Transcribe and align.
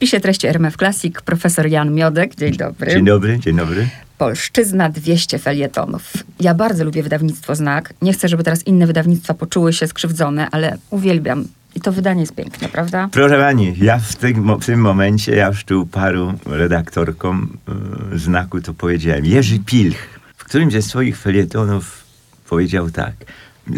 spisie 0.00 0.20
treści 0.20 0.46
RMF 0.46 0.76
Classic 0.76 1.20
profesor 1.22 1.66
Jan 1.66 1.94
Miodek. 1.94 2.34
Dzień 2.34 2.56
dobry. 2.56 2.90
Dzień 2.90 3.04
dobry, 3.04 3.38
dzień 3.38 3.56
dobry. 3.56 3.88
Polszczyzna 4.18 4.88
200 4.88 5.38
felietonów. 5.38 6.12
Ja 6.40 6.54
bardzo 6.54 6.84
lubię 6.84 7.02
wydawnictwo 7.02 7.54
Znak. 7.54 7.94
Nie 8.02 8.12
chcę, 8.12 8.28
żeby 8.28 8.44
teraz 8.44 8.66
inne 8.66 8.86
wydawnictwa 8.86 9.34
poczuły 9.34 9.72
się 9.72 9.86
skrzywdzone, 9.86 10.48
ale 10.50 10.78
uwielbiam. 10.90 11.44
I 11.74 11.80
to 11.80 11.92
wydanie 11.92 12.20
jest 12.20 12.34
piękne, 12.34 12.68
prawda? 12.68 13.08
Proszę 13.12 13.38
pani, 13.38 13.74
ja 13.80 13.98
w 13.98 14.16
tym, 14.16 14.60
w 14.60 14.66
tym 14.66 14.80
momencie, 14.80 15.36
ja 15.36 15.46
już 15.46 15.64
tu 15.64 15.86
paru 15.86 16.34
redaktorkom 16.46 17.56
y, 18.14 18.18
Znaku 18.18 18.60
to 18.60 18.74
powiedziałem. 18.74 19.26
Jerzy 19.26 19.58
Pilch 19.58 20.20
w 20.36 20.44
którymś 20.44 20.72
ze 20.72 20.82
swoich 20.82 21.18
felietonów 21.18 22.04
powiedział 22.48 22.90
tak. 22.90 23.14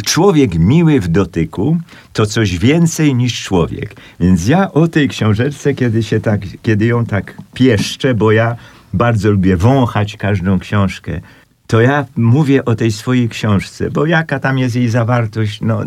Człowiek 0.05 0.55
miły 0.59 1.01
w 1.01 1.09
dotyku 1.09 1.77
to 2.12 2.27
coś 2.27 2.59
więcej 2.59 3.15
niż 3.15 3.43
człowiek. 3.43 3.97
Więc 4.21 4.48
ja 4.48 4.73
o 4.73 4.89
tej 4.89 5.09
książeczce, 5.09 5.75
kiedy, 5.75 6.03
się 6.03 6.21
tak, 6.21 6.41
kiedy 6.62 6.87
ją 6.87 7.07
tak 7.07 7.37
pieszczę, 7.55 8.15
bo 8.15 8.33
ja 8.33 8.56
bardzo 8.92 9.30
lubię 9.30 9.56
wąchać 9.56 10.16
każdą 10.16 10.59
książkę, 10.59 11.20
to 11.73 11.81
ja 11.81 12.05
mówię 12.17 12.65
o 12.65 12.75
tej 12.75 12.93
swojej 12.93 13.29
książce, 13.29 13.91
bo 13.91 14.07
jaka 14.07 14.39
tam 14.39 14.59
jest 14.59 14.77
jej 14.77 14.89
zawartość, 14.89 15.61
no 15.61 15.83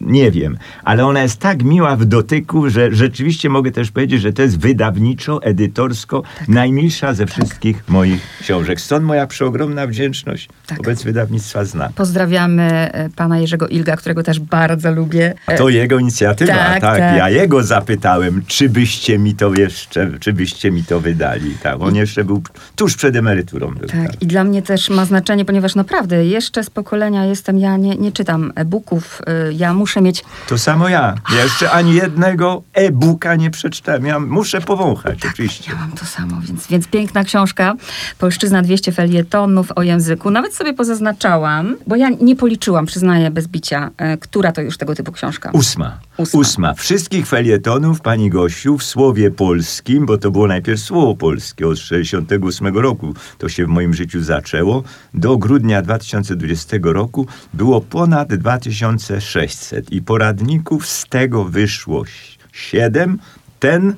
nie 0.00 0.30
wiem, 0.30 0.58
ale 0.84 1.06
ona 1.06 1.22
jest 1.22 1.40
tak 1.40 1.62
miła 1.62 1.96
w 1.96 2.04
dotyku, 2.04 2.70
że 2.70 2.92
rzeczywiście 2.92 3.48
mogę 3.48 3.70
też 3.70 3.90
powiedzieć, 3.90 4.20
że 4.20 4.32
to 4.32 4.42
jest 4.42 4.58
wydawniczo, 4.58 5.42
edytorsko 5.42 6.22
tak. 6.38 6.48
najmilsza 6.48 7.14
ze 7.14 7.26
wszystkich 7.26 7.76
tak. 7.76 7.88
moich 7.88 8.20
książek. 8.40 8.80
Stąd 8.80 9.04
moja 9.04 9.26
przeogromna 9.26 9.86
wdzięczność 9.86 10.48
tak. 10.66 10.78
wobec 10.78 11.02
wydawnictwa 11.02 11.64
Zna. 11.64 11.90
Pozdrawiamy 11.94 12.62
e, 12.92 13.10
pana 13.16 13.38
Jerzego 13.38 13.68
Ilga, 13.68 13.96
którego 13.96 14.22
też 14.22 14.40
bardzo 14.40 14.92
lubię. 14.92 15.34
To 15.58 15.68
jego 15.68 15.98
inicjatywa, 15.98 16.52
tak, 16.52 16.80
tak. 16.80 16.98
tak. 16.98 17.16
Ja 17.16 17.30
jego 17.30 17.62
zapytałem, 17.62 18.42
czy 18.46 18.68
byście 18.68 19.18
mi 19.18 19.34
to 19.34 19.54
jeszcze, 19.54 20.10
czy 20.20 20.32
byście 20.32 20.70
mi 20.70 20.84
to 20.84 21.00
wydali. 21.00 21.54
Tak, 21.62 21.80
on 21.80 21.94
jeszcze 21.94 22.24
był 22.24 22.42
tuż 22.76 22.96
przed 22.96 23.16
emeryturą. 23.16 23.74
Był, 23.74 23.88
tak. 23.88 24.10
tak, 24.10 24.22
i 24.22 24.26
dla 24.26 24.44
mnie 24.44 24.62
też 24.62 24.90
ma 24.96 25.04
znaczenie, 25.04 25.44
ponieważ 25.44 25.74
naprawdę 25.74 26.26
jeszcze 26.26 26.64
z 26.64 26.70
pokolenia 26.70 27.24
jestem, 27.24 27.58
ja 27.58 27.76
nie, 27.76 27.96
nie 27.96 28.12
czytam 28.12 28.52
e-booków, 28.54 29.22
y, 29.48 29.52
ja 29.52 29.74
muszę 29.74 30.00
mieć... 30.00 30.24
To 30.48 30.58
samo 30.58 30.88
ja. 30.88 31.14
ja 31.36 31.42
jeszcze 31.42 31.70
ani 31.70 31.94
jednego 31.94 32.62
e-booka 32.74 33.36
nie 33.36 33.50
przeczytałem. 33.50 34.06
Ja 34.06 34.20
muszę 34.20 34.60
powąchać, 34.60 35.20
tak, 35.20 35.30
oczywiście. 35.32 35.72
Ja 35.72 35.78
mam 35.78 35.92
to 35.92 36.04
samo, 36.04 36.36
więc, 36.40 36.66
więc 36.66 36.88
piękna 36.88 37.24
książka. 37.24 37.74
Polszczyzna 38.18 38.62
200 38.62 38.92
felietonów 38.92 39.72
o 39.76 39.82
języku. 39.82 40.30
Nawet 40.30 40.54
sobie 40.54 40.74
pozaznaczałam, 40.74 41.76
bo 41.86 41.96
ja 41.96 42.08
nie 42.20 42.36
policzyłam, 42.36 42.86
przyznaję 42.86 43.30
bez 43.30 43.46
bicia, 43.48 43.90
e, 43.96 44.16
która 44.16 44.52
to 44.52 44.60
już 44.60 44.78
tego 44.78 44.94
typu 44.94 45.12
książka. 45.12 45.50
Ósma. 45.52 45.98
Ósma. 46.16 46.40
Ósma. 46.40 46.74
Wszystkich 46.74 47.26
felietonów, 47.26 48.00
pani 48.00 48.30
Gosiu, 48.30 48.78
w 48.78 48.82
słowie 48.82 49.30
polskim, 49.30 50.06
bo 50.06 50.18
to 50.18 50.30
było 50.30 50.46
najpierw 50.46 50.80
słowo 50.80 51.14
polskie 51.14 51.68
od 51.68 51.78
68 51.78 52.78
roku. 52.78 53.14
To 53.38 53.48
się 53.48 53.64
w 53.64 53.68
moim 53.68 53.94
życiu 53.94 54.22
zaczęło 54.22 54.82
do 55.14 55.38
grudnia 55.38 55.82
2020 55.82 56.76
roku 56.82 57.26
było 57.54 57.80
ponad 57.80 58.34
2600 58.34 59.92
i 59.92 60.02
poradników 60.02 60.86
z 60.86 61.06
tego 61.08 61.44
wyszło 61.44 62.04
7. 62.52 63.18
Ten 63.60 63.94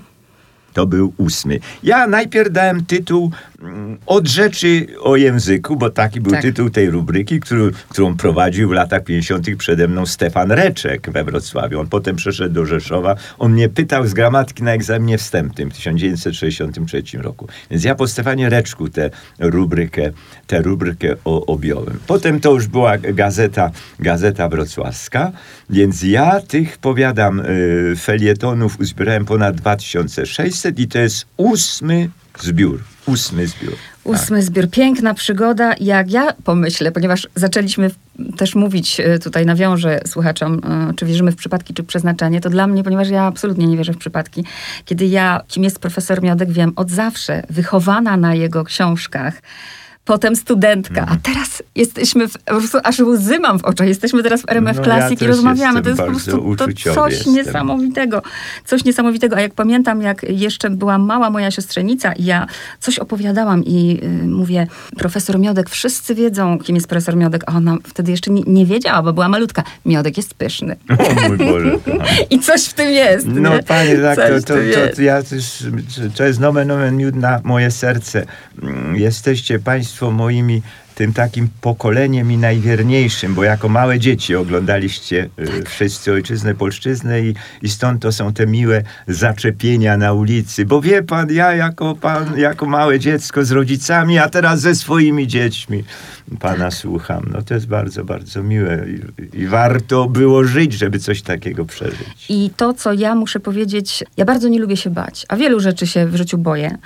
to 0.72 0.86
był 0.86 1.12
ósmy. 1.16 1.58
Ja 1.82 2.06
najpierw 2.06 2.52
dałem 2.52 2.84
tytuł 2.84 3.30
Od 4.06 4.28
rzeczy 4.28 4.86
o 5.00 5.16
języku, 5.16 5.76
bo 5.76 5.90
taki 5.90 6.20
był 6.20 6.32
tak. 6.32 6.42
tytuł 6.42 6.70
tej 6.70 6.90
rubryki, 6.90 7.40
który, 7.40 7.70
którą 7.88 8.16
prowadził 8.16 8.68
w 8.68 8.72
latach 8.72 9.04
50. 9.04 9.46
przede 9.58 9.88
mną 9.88 10.06
Stefan 10.06 10.52
Reczek 10.52 11.10
we 11.10 11.24
Wrocławiu. 11.24 11.80
On 11.80 11.86
potem 11.86 12.16
przeszedł 12.16 12.54
do 12.54 12.66
Rzeszowa. 12.66 13.14
On 13.38 13.52
mnie 13.52 13.68
pytał 13.68 14.06
z 14.06 14.14
gramatyki 14.14 14.62
na 14.62 14.72
egzaminie 14.72 15.18
wstępnym 15.18 15.70
w 15.70 15.74
1963 15.74 17.02
roku. 17.14 17.48
Więc 17.70 17.84
ja 17.84 17.94
po 17.94 18.08
Stefanie 18.08 18.48
Reczku 18.48 18.88
tę 18.88 19.10
rubrykę, 19.38 20.10
tę 20.46 20.62
rubrykę 20.62 21.14
o, 21.24 21.46
objąłem. 21.46 21.98
Potem 22.06 22.40
to 22.40 22.52
już 22.52 22.66
była 22.66 22.98
gazeta, 22.98 23.70
gazeta 24.00 24.48
wrocławska, 24.48 25.32
więc 25.70 26.02
ja 26.02 26.40
tych, 26.40 26.78
powiadam, 26.78 27.40
y, 27.40 27.94
felietonów 27.96 28.80
uzbierałem 28.80 29.24
ponad 29.24 29.56
2600 29.56 30.78
i 30.78 30.88
to 30.88 30.98
jest 30.98 31.26
ósmy 31.36 32.10
zbiór. 32.40 32.80
Ósmy 33.08 33.46
zbiór. 33.46 33.72
Ósmy 34.04 34.36
tak. 34.36 34.46
zbiór. 34.46 34.70
Piękna 34.70 35.14
przygoda. 35.14 35.74
Jak 35.80 36.10
ja 36.10 36.32
pomyślę, 36.44 36.92
ponieważ 36.92 37.28
zaczęliśmy 37.34 37.90
też 38.36 38.54
mówić 38.54 39.00
e, 39.00 39.18
tutaj, 39.18 39.46
nawiążę 39.46 40.00
słuchaczom, 40.06 40.60
e, 40.90 40.94
czy 40.94 41.06
wierzymy 41.06 41.32
w 41.32 41.36
przypadki, 41.36 41.74
czy 41.74 41.82
przeznaczenie, 41.82 42.40
to 42.40 42.50
dla 42.50 42.66
mnie, 42.66 42.84
ponieważ 42.84 43.08
ja 43.08 43.22
absolutnie 43.22 43.66
nie 43.66 43.76
wierzę 43.76 43.92
w 43.92 43.98
przypadki, 43.98 44.44
kiedy 44.84 45.06
ja, 45.06 45.40
kim 45.48 45.64
jest 45.64 45.78
profesor 45.78 46.22
Miodek, 46.22 46.52
wiem 46.52 46.72
od 46.76 46.90
zawsze, 46.90 47.42
wychowana 47.50 48.16
na 48.16 48.34
jego 48.34 48.64
książkach, 48.64 49.34
potem 50.08 50.36
studentka, 50.36 51.00
a 51.00 51.02
mhm. 51.02 51.20
teraz 51.22 51.62
jesteśmy, 51.74 52.28
w, 52.28 52.32
po 52.32 52.54
prostu 52.54 52.78
aż 52.84 52.98
łzy 53.00 53.38
mam 53.38 53.58
w 53.58 53.64
oczach, 53.64 53.88
jesteśmy 53.88 54.22
teraz 54.22 54.42
w 54.42 54.50
RMF 54.50 54.76
no, 54.76 54.84
Classic 54.84 55.20
ja 55.20 55.26
i 55.26 55.30
rozmawiamy. 55.30 55.82
To 55.82 55.88
jest 55.88 56.00
po 56.00 56.06
prostu 56.06 56.56
to 56.56 56.66
coś 56.94 57.12
jestem. 57.12 57.34
niesamowitego. 57.34 58.22
Coś 58.64 58.84
niesamowitego. 58.84 59.36
A 59.36 59.40
jak 59.40 59.54
pamiętam, 59.54 60.02
jak 60.02 60.22
jeszcze 60.22 60.70
była 60.70 60.98
mała 60.98 61.30
moja 61.30 61.50
siostrzenica 61.50 62.12
i 62.12 62.24
ja 62.24 62.46
coś 62.80 62.98
opowiadałam 62.98 63.64
i 63.64 64.00
y, 64.02 64.26
mówię, 64.26 64.66
profesor 64.96 65.38
Miodek, 65.38 65.70
wszyscy 65.70 66.14
wiedzą, 66.14 66.58
kim 66.58 66.74
jest 66.74 66.88
profesor 66.88 67.16
Miodek, 67.16 67.44
a 67.46 67.56
ona 67.56 67.76
wtedy 67.84 68.10
jeszcze 68.10 68.30
nie, 68.30 68.42
nie 68.46 68.66
wiedziała, 68.66 69.02
bo 69.02 69.12
była 69.12 69.28
malutka. 69.28 69.62
Miodek 69.84 70.16
jest 70.16 70.34
pyszny. 70.34 70.76
O 70.98 71.28
mój 71.28 71.38
Boże. 71.38 71.78
I 72.30 72.38
coś 72.38 72.64
w 72.64 72.74
tym 72.74 72.88
jest. 72.90 73.26
No 73.26 73.56
nie? 73.56 73.62
panie, 73.62 73.96
tak, 73.96 74.16
to, 74.16 74.40
to, 74.40 74.54
to, 74.54 74.96
to, 74.96 75.02
ja 75.02 75.22
też, 75.22 75.64
to 76.16 76.24
jest 76.24 76.40
nomen 76.40 76.68
nomen 76.68 76.96
miód 76.96 77.16
na 77.16 77.40
moje 77.44 77.70
serce. 77.70 78.26
Mm, 78.62 78.96
jesteście 78.96 79.58
państwo 79.58 79.97
Państwo 79.98 80.10
moimi 80.10 80.62
tym 80.94 81.12
takim 81.12 81.48
pokoleniem 81.60 82.32
i 82.32 82.36
najwierniejszym, 82.36 83.34
bo 83.34 83.44
jako 83.44 83.68
małe 83.68 83.98
dzieci 83.98 84.34
oglądaliście 84.34 85.28
y, 85.38 85.64
wszyscy 85.64 86.12
ojczyznę, 86.12 86.54
polszczyznę 86.54 87.20
i, 87.20 87.34
i 87.62 87.68
stąd 87.68 88.02
to 88.02 88.12
są 88.12 88.32
te 88.32 88.46
miłe 88.46 88.82
zaczepienia 89.08 89.96
na 89.96 90.12
ulicy. 90.12 90.64
Bo 90.64 90.80
wie 90.80 91.02
pan, 91.02 91.30
ja 91.30 91.54
jako 91.54 91.94
pan, 91.94 92.38
jako 92.38 92.66
małe 92.66 92.98
dziecko 92.98 93.44
z 93.44 93.50
rodzicami, 93.50 94.18
a 94.18 94.28
teraz 94.28 94.60
ze 94.60 94.74
swoimi 94.74 95.26
dziećmi 95.26 95.84
pana 96.40 96.70
słucham. 96.70 97.30
No 97.32 97.42
to 97.42 97.54
jest 97.54 97.66
bardzo, 97.66 98.04
bardzo 98.04 98.42
miłe 98.42 98.84
i, 98.88 99.40
i 99.42 99.46
warto 99.46 100.06
było 100.08 100.44
żyć, 100.44 100.72
żeby 100.72 100.98
coś 100.98 101.22
takiego 101.22 101.64
przeżyć. 101.64 102.26
I 102.28 102.50
to, 102.56 102.74
co 102.74 102.92
ja 102.92 103.14
muszę 103.14 103.40
powiedzieć, 103.40 104.04
ja 104.16 104.24
bardzo 104.24 104.48
nie 104.48 104.58
lubię 104.58 104.76
się 104.76 104.90
bać, 104.90 105.26
a 105.28 105.36
wielu 105.36 105.60
rzeczy 105.60 105.86
się 105.86 106.06
w 106.06 106.16
życiu 106.16 106.38
boję. 106.38 106.78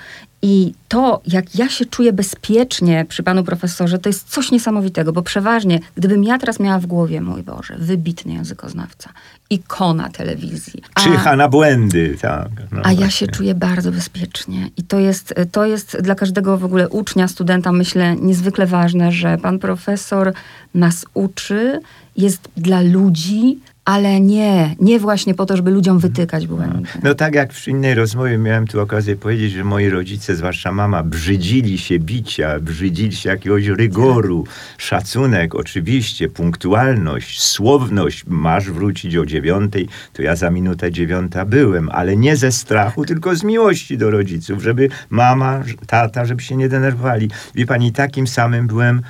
I 0.45 0.73
to, 0.87 1.21
jak 1.27 1.55
ja 1.55 1.69
się 1.69 1.85
czuję 1.85 2.13
bezpiecznie 2.13 3.05
przy 3.09 3.23
panu 3.23 3.43
profesorze, 3.43 3.99
to 3.99 4.09
jest 4.09 4.29
coś 4.29 4.51
niesamowitego, 4.51 5.13
bo 5.13 5.21
przeważnie, 5.21 5.79
gdybym 5.95 6.23
ja 6.23 6.37
teraz 6.37 6.59
miała 6.59 6.79
w 6.79 6.85
głowie, 6.85 7.21
mój 7.21 7.43
Boże, 7.43 7.75
wybitny 7.79 8.33
językoznawca, 8.33 9.09
ikona 9.49 10.09
telewizji. 10.09 10.81
Czyha 10.95 11.35
na 11.35 11.49
błędy, 11.49 12.17
tak. 12.21 12.49
No 12.71 12.81
a 12.83 12.91
ja 12.91 13.09
się 13.09 13.27
czuję 13.27 13.55
bardzo 13.55 13.91
bezpiecznie. 13.91 14.69
I 14.77 14.83
to 14.83 14.99
jest, 14.99 15.33
to 15.51 15.65
jest 15.65 15.97
dla 16.01 16.15
każdego 16.15 16.57
w 16.57 16.65
ogóle 16.65 16.89
ucznia, 16.89 17.27
studenta, 17.27 17.71
myślę, 17.71 18.15
niezwykle 18.15 18.65
ważne, 18.65 19.11
że 19.11 19.37
pan 19.37 19.59
profesor 19.59 20.33
nas 20.73 21.05
uczy, 21.13 21.79
jest 22.17 22.49
dla 22.57 22.81
ludzi, 22.81 23.59
ale 23.85 24.21
nie, 24.21 24.75
nie 24.79 24.99
właśnie 24.99 25.33
po 25.33 25.45
to, 25.45 25.57
żeby 25.57 25.71
ludziom 25.71 25.99
wytykać 25.99 26.47
błędy. 26.47 26.79
No, 26.95 26.99
no 27.03 27.15
tak 27.15 27.35
jak 27.35 27.53
w 27.53 27.67
innej 27.67 27.95
rozmowie 27.95 28.37
miałem 28.37 28.67
tu 28.67 28.81
okazję 28.81 29.15
powiedzieć, 29.15 29.51
że 29.51 29.63
moi 29.63 29.89
rodzice, 29.89 30.35
zwłaszcza 30.35 30.71
mama, 30.71 31.03
brzydzili 31.03 31.77
się 31.77 31.99
bicia, 31.99 32.59
brzydzili 32.59 33.15
się 33.15 33.29
jakiegoś 33.29 33.67
rygoru, 33.67 34.45
szacunek, 34.77 35.55
oczywiście, 35.55 36.29
punktualność, 36.29 37.41
słowność. 37.41 38.23
Masz 38.27 38.71
wrócić 38.71 39.15
o 39.15 39.25
dziewiątej, 39.25 39.87
to 40.13 40.21
ja 40.21 40.35
za 40.35 40.49
minutę 40.49 40.91
dziewiąta 40.91 41.45
byłem, 41.45 41.89
ale 41.89 42.17
nie 42.17 42.35
ze 42.35 42.51
strachu, 42.51 43.05
tylko 43.05 43.35
z 43.35 43.43
miłości 43.43 43.97
do 43.97 44.11
rodziców, 44.11 44.63
żeby 44.63 44.89
mama, 45.09 45.63
tata, 45.87 46.25
żeby 46.25 46.41
się 46.41 46.55
nie 46.55 46.69
denerwowali. 46.69 47.29
Wie 47.55 47.65
pani, 47.65 47.91
takim 47.91 48.27
samym 48.27 48.67
byłem 48.67 49.01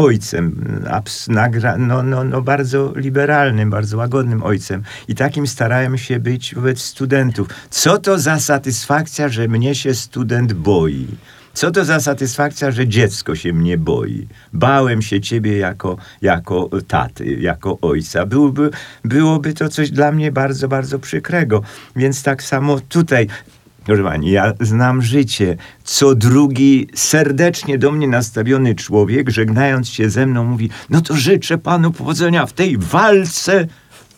ojcem, 0.00 0.64
no, 1.78 2.02
no, 2.02 2.24
no 2.24 2.42
bardzo 2.42 2.92
liberalnym, 2.96 3.70
bardzo 3.70 3.96
łagodnym 3.96 4.42
ojcem. 4.42 4.82
I 5.08 5.14
takim 5.14 5.46
starałem 5.46 5.98
się 5.98 6.18
być 6.18 6.54
wobec 6.54 6.82
studentów. 6.82 7.48
Co 7.70 7.98
to 7.98 8.18
za 8.18 8.40
satysfakcja, 8.40 9.28
że 9.28 9.48
mnie 9.48 9.74
się 9.74 9.94
student 9.94 10.52
boi? 10.52 11.06
Co 11.52 11.70
to 11.70 11.84
za 11.84 12.00
satysfakcja, 12.00 12.70
że 12.70 12.88
dziecko 12.88 13.36
się 13.36 13.52
mnie 13.52 13.78
boi? 13.78 14.28
Bałem 14.52 15.02
się 15.02 15.20
ciebie 15.20 15.58
jako, 15.58 15.96
jako 16.22 16.70
taty, 16.88 17.34
jako 17.34 17.78
ojca. 17.82 18.26
Byłoby, 18.26 18.70
byłoby 19.04 19.54
to 19.54 19.68
coś 19.68 19.90
dla 19.90 20.12
mnie 20.12 20.32
bardzo, 20.32 20.68
bardzo 20.68 20.98
przykrego. 20.98 21.62
Więc 21.96 22.22
tak 22.22 22.42
samo 22.42 22.80
tutaj 22.80 23.26
Proszę 23.84 24.02
pani, 24.02 24.30
ja 24.30 24.52
znam 24.60 25.02
życie. 25.02 25.56
Co 25.84 26.14
drugi 26.14 26.88
serdecznie 26.94 27.78
do 27.78 27.92
mnie 27.92 28.08
nastawiony 28.08 28.74
człowiek, 28.74 29.30
żegnając 29.30 29.88
się 29.88 30.10
ze 30.10 30.26
mną, 30.26 30.44
mówi: 30.44 30.70
No 30.90 31.00
to 31.00 31.16
życzę 31.16 31.58
panu 31.58 31.92
powodzenia 31.92 32.46
w 32.46 32.52
tej 32.52 32.78
walce. 32.78 33.66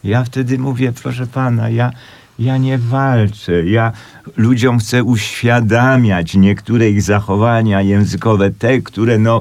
Ja 0.05 0.25
wtedy 0.25 0.59
mówię: 0.59 0.93
Proszę 1.03 1.27
pana, 1.27 1.71
ja 1.71 1.91
Ja 2.39 2.57
nie 2.59 2.79
walczę. 2.79 3.65
Ja 3.65 3.93
ludziom 4.37 4.79
chcę 4.79 5.05
uświadamiać 5.05 6.35
niektóre 6.35 6.91
ich 6.91 7.03
zachowania 7.03 7.83
językowe, 7.83 8.51
te, 8.51 8.81
które 8.81 9.19
no, 9.19 9.41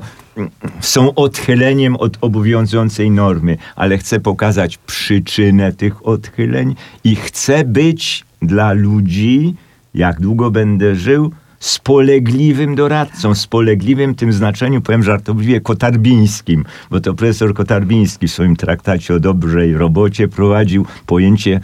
są 0.79 1.13
odchyleniem 1.13 1.95
od 1.95 2.17
obowiązującej 2.21 3.12
normy, 3.12 3.57
ale 3.75 3.97
chcę 3.97 4.19
pokazać 4.19 4.77
przyczynę 4.77 5.74
tych 5.74 6.07
odchyleń 6.07 6.75
i 7.03 7.15
chcę 7.15 7.63
być 7.63 8.25
dla 8.41 8.74
ludzi, 8.74 9.56
jak 9.93 10.21
długo 10.21 10.51
będę 10.51 10.95
żył, 10.95 11.31
spolegliwym 11.59 12.75
doradcą, 12.75 13.35
spolegliwym 13.35 14.13
w 14.13 14.15
tym 14.15 14.33
znaczeniu, 14.33 14.81
powiem 14.81 15.03
żartobliwie, 15.03 15.61
kotarbińskim, 15.61 16.65
bo 16.89 17.01
to 17.01 17.13
profesor 17.13 17.53
Kotarbiński 17.53 18.27
w 18.27 18.31
swoim 18.31 18.55
traktacie 18.55 19.13
o 19.13 19.19
dobrej 19.19 19.73
robocie 19.73 20.27
prowadził 20.27 20.85
pojęcie 21.05 21.59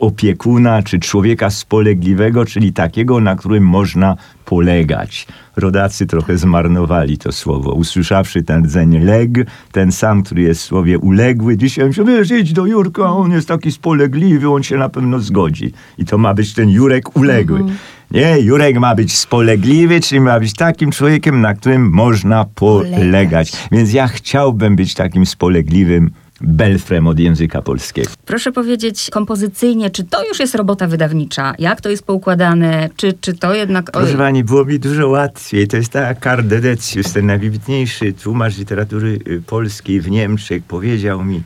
opiekuna 0.00 0.82
czy 0.82 0.98
człowieka 0.98 1.50
spolegliwego, 1.50 2.44
czyli 2.44 2.72
takiego, 2.72 3.20
na 3.20 3.36
którym 3.36 3.64
można 3.64 4.16
polegać. 4.44 5.26
Rodacy 5.56 6.06
trochę 6.06 6.38
zmarnowali 6.38 7.18
to 7.18 7.32
słowo. 7.32 7.72
Usłyszawszy 7.72 8.42
ten 8.42 8.64
rdzeń 8.64 8.98
leg, 8.98 9.30
ten 9.72 9.92
sam, 9.92 10.22
który 10.22 10.42
jest 10.42 10.60
w 10.60 10.64
słowie 10.64 10.98
uległy, 10.98 11.56
dzisiaj 11.56 11.92
się 11.92 12.04
wiesz, 12.04 12.30
idź 12.30 12.52
do 12.52 12.66
Jurka, 12.66 13.02
on 13.02 13.32
jest 13.32 13.48
taki 13.48 13.72
spolegliwy, 13.72 14.50
on 14.50 14.62
się 14.62 14.76
na 14.76 14.88
pewno 14.88 15.18
zgodzi. 15.18 15.72
I 15.98 16.04
to 16.04 16.18
ma 16.18 16.34
być 16.34 16.54
ten 16.54 16.70
Jurek 16.70 17.16
uległy. 17.16 17.58
Mhm. 17.58 17.78
Nie, 18.10 18.40
Jurek 18.40 18.78
ma 18.78 18.94
być 18.94 19.18
spolegliwy, 19.18 20.00
czyli 20.00 20.20
ma 20.20 20.40
być 20.40 20.52
takim 20.52 20.90
człowiekiem, 20.90 21.40
na 21.40 21.54
którym 21.54 21.90
można 21.90 22.44
polegać. 22.44 23.52
Więc 23.72 23.92
ja 23.92 24.08
chciałbym 24.08 24.76
być 24.76 24.94
takim 24.94 25.26
spolegliwym 25.26 26.10
belfrem 26.40 27.06
od 27.06 27.18
języka 27.18 27.62
polskiego. 27.62 28.10
Proszę 28.26 28.52
powiedzieć 28.52 29.10
kompozycyjnie, 29.10 29.90
czy 29.90 30.04
to 30.04 30.28
już 30.28 30.40
jest 30.40 30.54
robota 30.54 30.86
wydawnicza? 30.86 31.54
Jak 31.58 31.80
to 31.80 31.88
jest 31.88 32.02
poukładane? 32.02 32.88
Czy, 32.96 33.12
czy 33.20 33.34
to 33.34 33.54
jednak... 33.54 33.90
Proszę 33.90 34.14
pani, 34.14 34.44
było 34.44 34.64
mi 34.64 34.78
dużo 34.78 35.08
łatwiej. 35.08 35.68
To 35.68 35.76
jest 35.76 35.92
tak 35.92 36.20
Karl 36.20 36.48
Dedecius, 36.48 37.12
ten 37.12 37.26
najwybitniejszy 37.26 38.12
tłumacz 38.12 38.58
literatury 38.58 39.18
y, 39.28 39.42
polskiej 39.46 40.00
w 40.00 40.10
Niemczech, 40.10 40.62
powiedział 40.62 41.24
mi, 41.24 41.42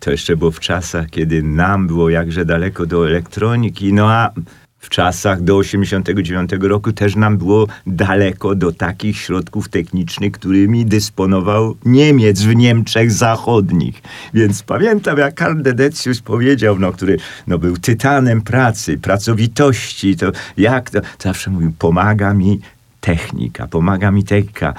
to 0.00 0.10
jeszcze 0.10 0.36
było 0.36 0.50
w 0.50 0.60
czasach, 0.60 1.10
kiedy 1.10 1.42
nam 1.42 1.86
było 1.86 2.10
jakże 2.10 2.44
daleko 2.44 2.86
do 2.86 3.08
elektroniki, 3.08 3.92
no 3.92 4.12
a 4.12 4.30
w 4.78 4.88
czasach 4.88 5.42
do 5.42 5.56
89 5.56 6.50
roku 6.60 6.92
też 6.92 7.16
nam 7.16 7.38
było 7.38 7.66
daleko 7.86 8.54
do 8.54 8.72
takich 8.72 9.16
środków 9.16 9.68
technicznych, 9.68 10.32
którymi 10.32 10.86
dysponował 10.86 11.76
Niemiec 11.84 12.40
w 12.40 12.54
Niemczech 12.54 13.12
Zachodnich. 13.12 14.02
Więc 14.34 14.62
pamiętam, 14.62 15.18
jak 15.18 15.34
Karl 15.34 15.62
Dedecius 15.62 16.20
powiedział, 16.20 16.78
no, 16.78 16.92
który 16.92 17.16
no, 17.46 17.58
był 17.58 17.76
tytanem 17.76 18.42
pracy, 18.42 18.98
pracowitości, 18.98 20.16
to 20.16 20.32
jak 20.56 20.90
to 20.90 21.00
zawsze 21.18 21.50
mówił, 21.50 21.72
pomaga 21.78 22.34
mi 22.34 22.60
technika, 23.06 23.66
pomaga 23.66 24.10
mi 24.10 24.24
technika. 24.24 24.74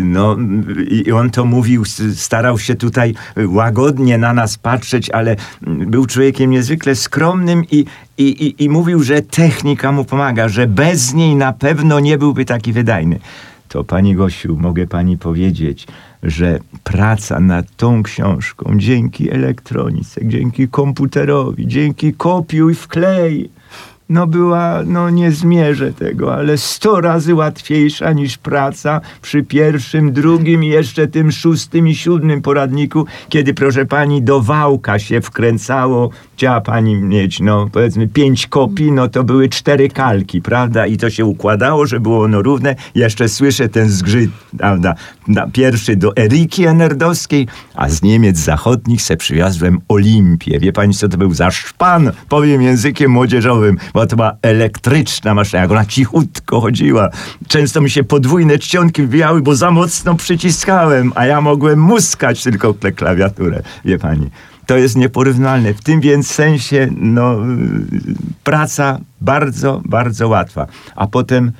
No, 0.00 0.36
I 0.90 1.12
on 1.12 1.30
to 1.30 1.44
mówił, 1.44 1.84
starał 2.14 2.58
się 2.58 2.74
tutaj 2.74 3.14
łagodnie 3.46 4.18
na 4.18 4.32
nas 4.32 4.58
patrzeć, 4.58 5.10
ale 5.10 5.36
był 5.66 6.06
człowiekiem 6.06 6.50
niezwykle 6.50 6.94
skromnym 6.94 7.64
i, 7.70 7.84
i, 8.18 8.24
i, 8.24 8.64
i 8.64 8.68
mówił, 8.68 9.02
że 9.02 9.22
technika 9.22 9.92
mu 9.92 10.04
pomaga, 10.04 10.48
że 10.48 10.66
bez 10.66 11.14
niej 11.14 11.36
na 11.36 11.52
pewno 11.52 12.00
nie 12.00 12.18
byłby 12.18 12.44
taki 12.44 12.72
wydajny. 12.72 13.18
To 13.68 13.84
pani 13.84 14.14
Gosiu, 14.14 14.56
mogę 14.56 14.86
pani 14.86 15.18
powiedzieć, 15.18 15.86
że 16.22 16.58
praca 16.84 17.40
nad 17.40 17.76
tą 17.76 18.02
książką 18.02 18.72
dzięki 18.76 19.30
elektronice, 19.30 20.20
dzięki 20.24 20.68
komputerowi, 20.68 21.66
dzięki 21.66 22.12
kopiuj 22.12 22.74
wklej, 22.74 23.50
no 24.08 24.26
była, 24.26 24.82
no 24.86 25.10
nie 25.10 25.32
zmierzę 25.32 25.92
tego, 25.92 26.34
ale 26.34 26.58
sto 26.58 27.00
razy 27.00 27.34
łatwiejsza 27.34 28.12
niż 28.12 28.38
praca 28.38 29.00
przy 29.22 29.42
pierwszym, 29.42 30.12
drugim 30.12 30.64
i 30.64 30.68
jeszcze 30.68 31.06
tym 31.06 31.32
szóstym 31.32 31.88
i 31.88 31.94
siódmym 31.94 32.42
poradniku, 32.42 33.06
kiedy 33.28 33.54
proszę 33.54 33.86
pani 33.86 34.22
do 34.22 34.40
wałka 34.40 34.98
się 34.98 35.20
wkręcało 35.20 36.10
chciała 36.36 36.60
pani 36.60 36.96
mieć, 36.96 37.40
no 37.40 37.68
powiedzmy 37.72 38.08
pięć 38.08 38.46
kopii, 38.46 38.92
no 38.92 39.08
to 39.08 39.24
były 39.24 39.48
cztery 39.48 39.88
kalki, 39.88 40.42
prawda? 40.42 40.86
I 40.86 40.96
to 40.96 41.10
się 41.10 41.24
układało, 41.24 41.86
że 41.86 42.00
było 42.00 42.24
ono 42.24 42.42
równe. 42.42 42.76
Jeszcze 42.94 43.28
słyszę 43.28 43.68
ten 43.68 43.88
zgrzyt, 43.88 44.30
prawda? 44.58 44.94
Pierwszy 45.52 45.96
do 45.96 46.16
Eriki 46.16 46.66
Enerdowskiej, 46.66 47.48
a 47.74 47.88
z 47.88 48.02
Niemiec 48.02 48.38
zachodnich 48.38 49.02
se 49.02 49.16
przywiozłem 49.16 49.80
Olimpię. 49.88 50.58
Wie 50.58 50.72
pani, 50.72 50.94
co 50.94 51.08
to 51.08 51.18
był 51.18 51.34
za 51.34 51.50
szpan? 51.50 52.12
Powiem 52.28 52.62
językiem 52.62 53.10
młodzieżowym, 53.10 53.76
bo 53.96 54.06
to 54.06 54.16
była 54.16 54.36
elektryczna 54.42 55.34
maszyna, 55.34 55.60
jak 55.60 55.70
ona 55.70 55.84
cichutko 55.84 56.60
chodziła. 56.60 57.08
Często 57.48 57.80
mi 57.80 57.90
się 57.90 58.04
podwójne 58.04 58.58
czcionki 58.58 59.02
wbijały, 59.02 59.42
bo 59.42 59.54
za 59.54 59.70
mocno 59.70 60.14
przyciskałem, 60.14 61.12
a 61.14 61.26
ja 61.26 61.40
mogłem 61.40 61.78
muskać 61.78 62.42
tylko 62.42 62.74
klawiaturę, 62.74 63.62
wie 63.84 63.98
pani 63.98 64.30
to 64.66 64.76
jest 64.76 64.96
nieporównalne. 64.96 65.74
W 65.74 65.82
tym 65.82 66.00
więc 66.00 66.30
sensie 66.30 66.88
no, 66.96 67.36
praca 68.44 68.98
bardzo, 69.20 69.82
bardzo 69.84 70.28
łatwa. 70.28 70.66
A 70.96 71.06
potem 71.06 71.52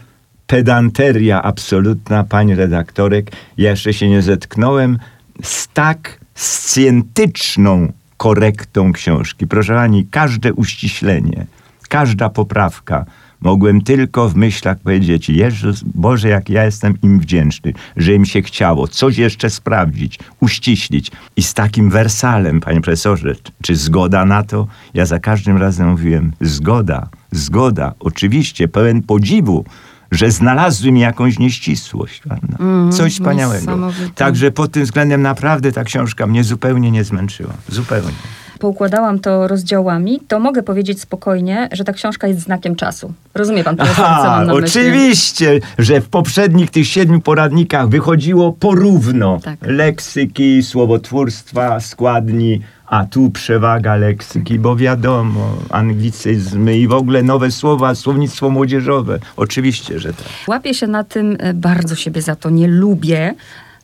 pedanteria 0.46 1.42
absolutna 1.42 2.24
pań 2.24 2.54
redaktorek. 2.54 3.32
Ja 3.56 3.70
jeszcze 3.70 3.92
się 3.92 4.08
nie 4.08 4.22
zetknąłem 4.22 4.98
z 5.42 5.68
tak 5.68 6.20
scjentyczną 6.34 7.92
korektą 8.16 8.92
książki. 8.92 9.46
Proszę 9.46 9.74
pani, 9.74 10.06
każde 10.10 10.52
uściślenie, 10.52 11.46
każda 11.88 12.28
poprawka, 12.28 13.04
Mogłem 13.40 13.80
tylko 13.80 14.28
w 14.28 14.36
myślach 14.36 14.78
powiedzieć, 14.78 15.28
Jezus, 15.28 15.82
Boże, 15.82 16.28
jak 16.28 16.50
ja 16.50 16.64
jestem 16.64 16.94
im 17.02 17.20
wdzięczny, 17.20 17.72
że 17.96 18.14
im 18.14 18.24
się 18.24 18.42
chciało 18.42 18.88
coś 18.88 19.18
jeszcze 19.18 19.50
sprawdzić, 19.50 20.18
uściślić. 20.40 21.10
I 21.36 21.42
z 21.42 21.54
takim 21.54 21.90
wersalem, 21.90 22.60
panie 22.60 22.80
profesorze, 22.80 23.34
czy 23.62 23.76
zgoda 23.76 24.24
na 24.24 24.42
to? 24.42 24.66
Ja 24.94 25.06
za 25.06 25.18
każdym 25.18 25.56
razem 25.56 25.90
mówiłem, 25.90 26.32
zgoda, 26.40 27.08
zgoda, 27.32 27.94
oczywiście, 28.00 28.68
pełen 28.68 29.02
podziwu, 29.02 29.64
że 30.10 30.30
znalazły 30.30 30.92
mi 30.92 31.00
jakąś 31.00 31.38
nieścisłość. 31.38 32.22
Mm, 32.60 32.92
Coś 32.92 33.12
wspaniałego. 33.12 33.90
Także 34.14 34.50
pod 34.50 34.72
tym 34.72 34.84
względem 34.84 35.22
naprawdę 35.22 35.72
ta 35.72 35.84
książka 35.84 36.26
mnie 36.26 36.44
zupełnie 36.44 36.90
nie 36.90 37.04
zmęczyła. 37.04 37.52
Zupełnie 37.68 38.12
poukładałam 38.58 39.18
to 39.18 39.48
rozdziałami, 39.48 40.20
to 40.28 40.40
mogę 40.40 40.62
powiedzieć 40.62 41.00
spokojnie, 41.00 41.68
że 41.72 41.84
ta 41.84 41.92
książka 41.92 42.26
jest 42.26 42.40
znakiem 42.40 42.76
czasu. 42.76 43.12
Rozumie 43.34 43.64
pan, 43.64 43.76
Aha, 43.78 44.18
co 44.22 44.30
mam 44.30 44.46
na 44.46 44.54
myśli? 44.54 44.80
Oczywiście, 44.80 45.60
że 45.78 46.00
w 46.00 46.08
poprzednich 46.08 46.70
tych 46.70 46.86
siedmiu 46.86 47.20
poradnikach 47.20 47.88
wychodziło 47.88 48.52
porówno 48.52 49.40
tak. 49.42 49.58
leksyki, 49.62 50.62
słowotwórstwa, 50.62 51.80
składni, 51.80 52.60
a 52.86 53.04
tu 53.04 53.30
przewaga 53.30 53.96
leksyki, 53.96 54.58
bo 54.58 54.76
wiadomo, 54.76 55.56
anglicyzmy 55.70 56.78
i 56.78 56.88
w 56.88 56.92
ogóle 56.92 57.22
nowe 57.22 57.50
słowa, 57.50 57.94
słownictwo 57.94 58.50
młodzieżowe. 58.50 59.18
Oczywiście, 59.36 59.98
że 59.98 60.12
tak. 60.12 60.26
Łapię 60.48 60.74
się 60.74 60.86
na 60.86 61.04
tym, 61.04 61.36
e, 61.40 61.54
bardzo 61.54 61.94
siebie 61.94 62.22
za 62.22 62.36
to 62.36 62.50
nie 62.50 62.68
lubię, 62.68 63.34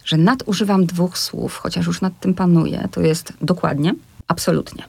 że 0.05 0.17
nadużywam 0.17 0.87
dwóch 0.87 1.19
słów, 1.19 1.57
chociaż 1.57 1.87
już 1.87 2.01
nad 2.01 2.21
tym 2.21 2.35
panuję. 2.35 2.89
To 2.93 3.01
jest 3.01 3.33
dokładnie 3.43 3.95
Absolutnie. 4.33 4.83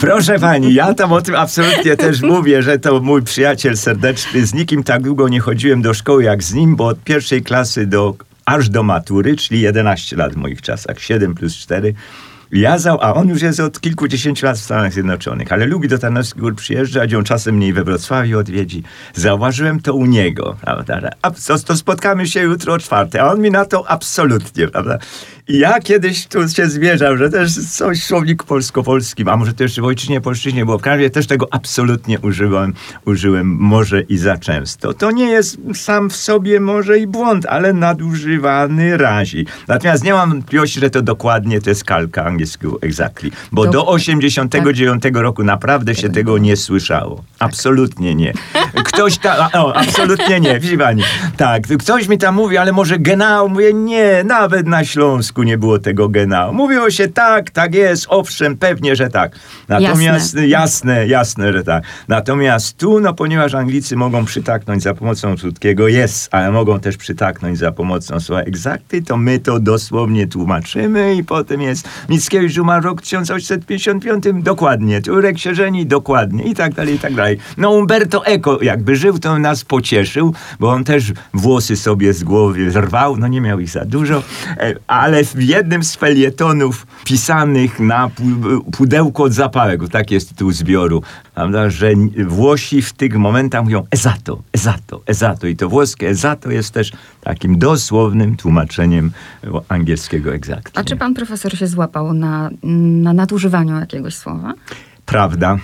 Proszę 0.00 0.38
pani, 0.38 0.74
ja 0.74 0.94
tam 0.94 1.12
o 1.12 1.22
tym 1.22 1.34
absolutnie 1.34 1.96
też 1.96 2.22
mówię, 2.34 2.62
że 2.62 2.78
to 2.78 3.00
mój 3.00 3.22
przyjaciel 3.22 3.76
serdeczny. 3.76 4.46
Z 4.46 4.54
nikim 4.54 4.82
tak 4.82 5.02
długo 5.02 5.28
nie 5.28 5.40
chodziłem 5.40 5.82
do 5.82 5.94
szkoły 5.94 6.24
jak 6.24 6.42
z 6.42 6.54
nim, 6.54 6.76
bo 6.76 6.86
od 6.86 7.04
pierwszej 7.04 7.42
klasy 7.42 7.86
do 7.86 8.14
aż 8.44 8.68
do 8.68 8.82
matury, 8.82 9.36
czyli 9.36 9.60
11 9.60 10.16
lat 10.16 10.32
w 10.32 10.36
moich 10.36 10.62
czasach, 10.62 11.00
7 11.00 11.34
plus 11.34 11.56
4 11.56 11.94
Jazał, 12.52 12.98
a 13.00 13.14
on 13.14 13.28
już 13.28 13.42
jest 13.42 13.60
od 13.60 13.80
kilkudziesięciu 13.80 14.46
lat 14.46 14.58
w 14.58 14.60
Stanach 14.60 14.92
Zjednoczonych, 14.92 15.52
ale 15.52 15.66
lubi 15.66 15.88
do 15.88 15.98
Tarnowskich 15.98 16.42
Gór 16.42 16.54
przyjeżdżać, 16.54 17.14
on 17.14 17.24
czasem 17.24 17.54
mniej 17.54 17.72
we 17.72 17.84
Wrocławiu 17.84 18.38
odwiedzi. 18.38 18.82
Zauważyłem 19.14 19.80
to 19.80 19.94
u 19.94 20.06
niego, 20.06 20.56
prawda? 20.60 21.10
A 21.22 21.30
to, 21.30 21.58
to 21.58 21.76
spotkamy 21.76 22.26
się 22.26 22.40
jutro 22.40 22.72
o 22.72 22.78
czwartej, 22.78 23.20
a 23.20 23.30
on 23.30 23.40
mi 23.40 23.50
na 23.50 23.64
to 23.64 23.90
absolutnie, 23.90 24.68
prawda? 24.68 24.98
I 25.48 25.58
ja 25.58 25.80
kiedyś 25.80 26.26
tu 26.26 26.48
się 26.48 26.66
zmierzam, 26.66 27.18
że 27.18 27.30
też 27.30 27.68
coś 27.68 28.04
słownik 28.04 28.44
polsko-polskim, 28.44 29.28
a 29.28 29.36
może 29.36 29.54
to 29.54 29.62
jeszcze 29.62 29.82
w 29.82 29.84
ojczyźnie 29.84 30.20
polszczyźnie, 30.20 30.64
bo 30.64 30.78
w 30.78 30.82
Krakowie 30.82 31.10
też 31.10 31.26
tego 31.26 31.48
absolutnie 31.50 32.20
użyłem, 32.20 32.74
użyłem 33.04 33.46
może 33.46 34.00
i 34.00 34.18
za 34.18 34.38
często. 34.38 34.94
To 34.94 35.10
nie 35.10 35.30
jest 35.30 35.58
sam 35.74 36.10
w 36.10 36.16
sobie 36.16 36.60
może 36.60 36.98
i 36.98 37.06
błąd, 37.06 37.46
ale 37.46 37.72
nadużywany 37.72 38.96
razi. 38.96 39.46
Natomiast 39.68 40.04
nie 40.04 40.12
mam 40.12 40.30
wątpliwości, 40.30 40.80
że 40.80 40.90
to 40.90 41.02
dokładnie 41.02 41.60
to 41.60 41.70
jest 41.70 41.84
kalka 41.84 42.24
angielska 42.24 42.41
angielskiego 42.42 42.78
exactly. 42.80 43.30
Bo 43.52 43.64
Do- 43.64 43.70
do 43.70 43.86
89 43.86 45.02
roku 45.14 45.44
naprawdę 45.44 45.94
się 45.94 46.10
tego 46.10 46.38
nie 46.38 46.56
słyszało. 46.56 47.24
Absolutnie 47.42 48.14
nie. 48.14 48.32
Ktoś 48.84 49.18
tam, 49.18 49.48
o, 49.54 49.76
absolutnie 49.76 50.40
nie, 50.40 50.60
widzi 50.60 50.78
pani. 50.78 51.02
Tak, 51.36 51.62
ktoś 51.78 52.08
mi 52.08 52.18
tam 52.18 52.34
mówi, 52.34 52.56
ale 52.58 52.72
może 52.72 52.98
genau? 52.98 53.48
Mówię, 53.48 53.72
nie, 53.72 54.24
nawet 54.24 54.66
na 54.66 54.84
Śląsku 54.84 55.42
nie 55.42 55.58
było 55.58 55.78
tego 55.78 56.08
genau. 56.08 56.52
Mówiło 56.52 56.90
się 56.90 57.08
tak, 57.08 57.50
tak 57.50 57.74
jest, 57.74 58.06
owszem, 58.08 58.56
pewnie, 58.56 58.96
że 58.96 59.08
tak. 59.08 59.32
Natomiast 59.68 60.34
Jasne. 60.34 60.48
jasne, 60.48 61.06
jasne, 61.06 61.52
że 61.52 61.64
tak. 61.64 61.84
Natomiast 62.08 62.76
tu, 62.76 63.00
no 63.00 63.14
ponieważ 63.14 63.54
Anglicy 63.54 63.96
mogą 63.96 64.24
przytaknąć 64.24 64.82
za 64.82 64.94
pomocą 64.94 65.36
krótkiego 65.36 65.88
jest, 65.88 66.34
ale 66.34 66.50
mogą 66.50 66.80
też 66.80 66.96
przytaknąć 66.96 67.58
za 67.58 67.72
pomocą 67.72 68.20
słowa 68.20 68.42
exactly, 68.42 69.02
to 69.02 69.16
my 69.16 69.38
to 69.38 69.60
dosłownie 69.60 70.26
tłumaczymy 70.26 71.14
i 71.14 71.24
potem 71.24 71.62
jest 71.62 71.88
Mickiewicz 72.08 72.58
umarł 72.58 72.84
rok 72.84 73.02
1855, 73.02 74.24
dokładnie, 74.44 75.02
Turek 75.02 75.38
się 75.38 75.54
żeni, 75.54 75.86
dokładnie 75.86 76.44
i 76.44 76.54
tak 76.54 76.74
dalej, 76.74 76.94
i 76.94 76.98
tak 76.98 77.14
dalej. 77.14 77.31
No 77.56 77.70
Umberto 77.70 78.26
Eco 78.26 78.58
jakby 78.62 78.96
żył, 78.96 79.18
to 79.18 79.38
nas 79.38 79.64
pocieszył, 79.64 80.34
bo 80.60 80.70
on 80.70 80.84
też 80.84 81.12
włosy 81.34 81.76
sobie 81.76 82.14
z 82.14 82.24
głowy 82.24 82.70
rwał, 82.80 83.16
no 83.16 83.28
nie 83.28 83.40
miał 83.40 83.60
ich 83.60 83.70
za 83.70 83.84
dużo, 83.84 84.22
e, 84.56 84.74
ale 84.86 85.24
w 85.24 85.42
jednym 85.42 85.84
z 85.84 85.96
felietonów 85.96 86.86
pisanych 87.04 87.80
na 87.80 88.08
pu- 88.08 88.60
pudełko 88.72 89.22
od 89.22 89.32
zapałek, 89.32 89.88
tak 89.88 90.10
jest 90.10 90.28
tytuł 90.28 90.52
zbioru, 90.52 91.02
prawda, 91.34 91.70
że 91.70 91.90
Włosi 92.26 92.82
w 92.82 92.92
tych 92.92 93.14
momentach 93.16 93.64
mówią 93.64 93.86
esato, 93.90 94.42
esato, 94.52 95.00
esato 95.06 95.46
i 95.46 95.56
to 95.56 95.68
włoskie 95.68 96.08
esato 96.08 96.50
jest 96.50 96.70
też 96.74 96.92
takim 97.20 97.58
dosłownym 97.58 98.36
tłumaczeniem 98.36 99.10
angielskiego 99.68 100.34
exactly. 100.34 100.70
A 100.74 100.84
czy 100.84 100.96
pan 100.96 101.14
profesor 101.14 101.58
się 101.58 101.66
złapał 101.66 102.14
na, 102.14 102.50
na 103.02 103.12
nadużywaniu 103.12 103.80
jakiegoś 103.80 104.14
słowa? 104.14 104.54
Prawda. 105.06 105.56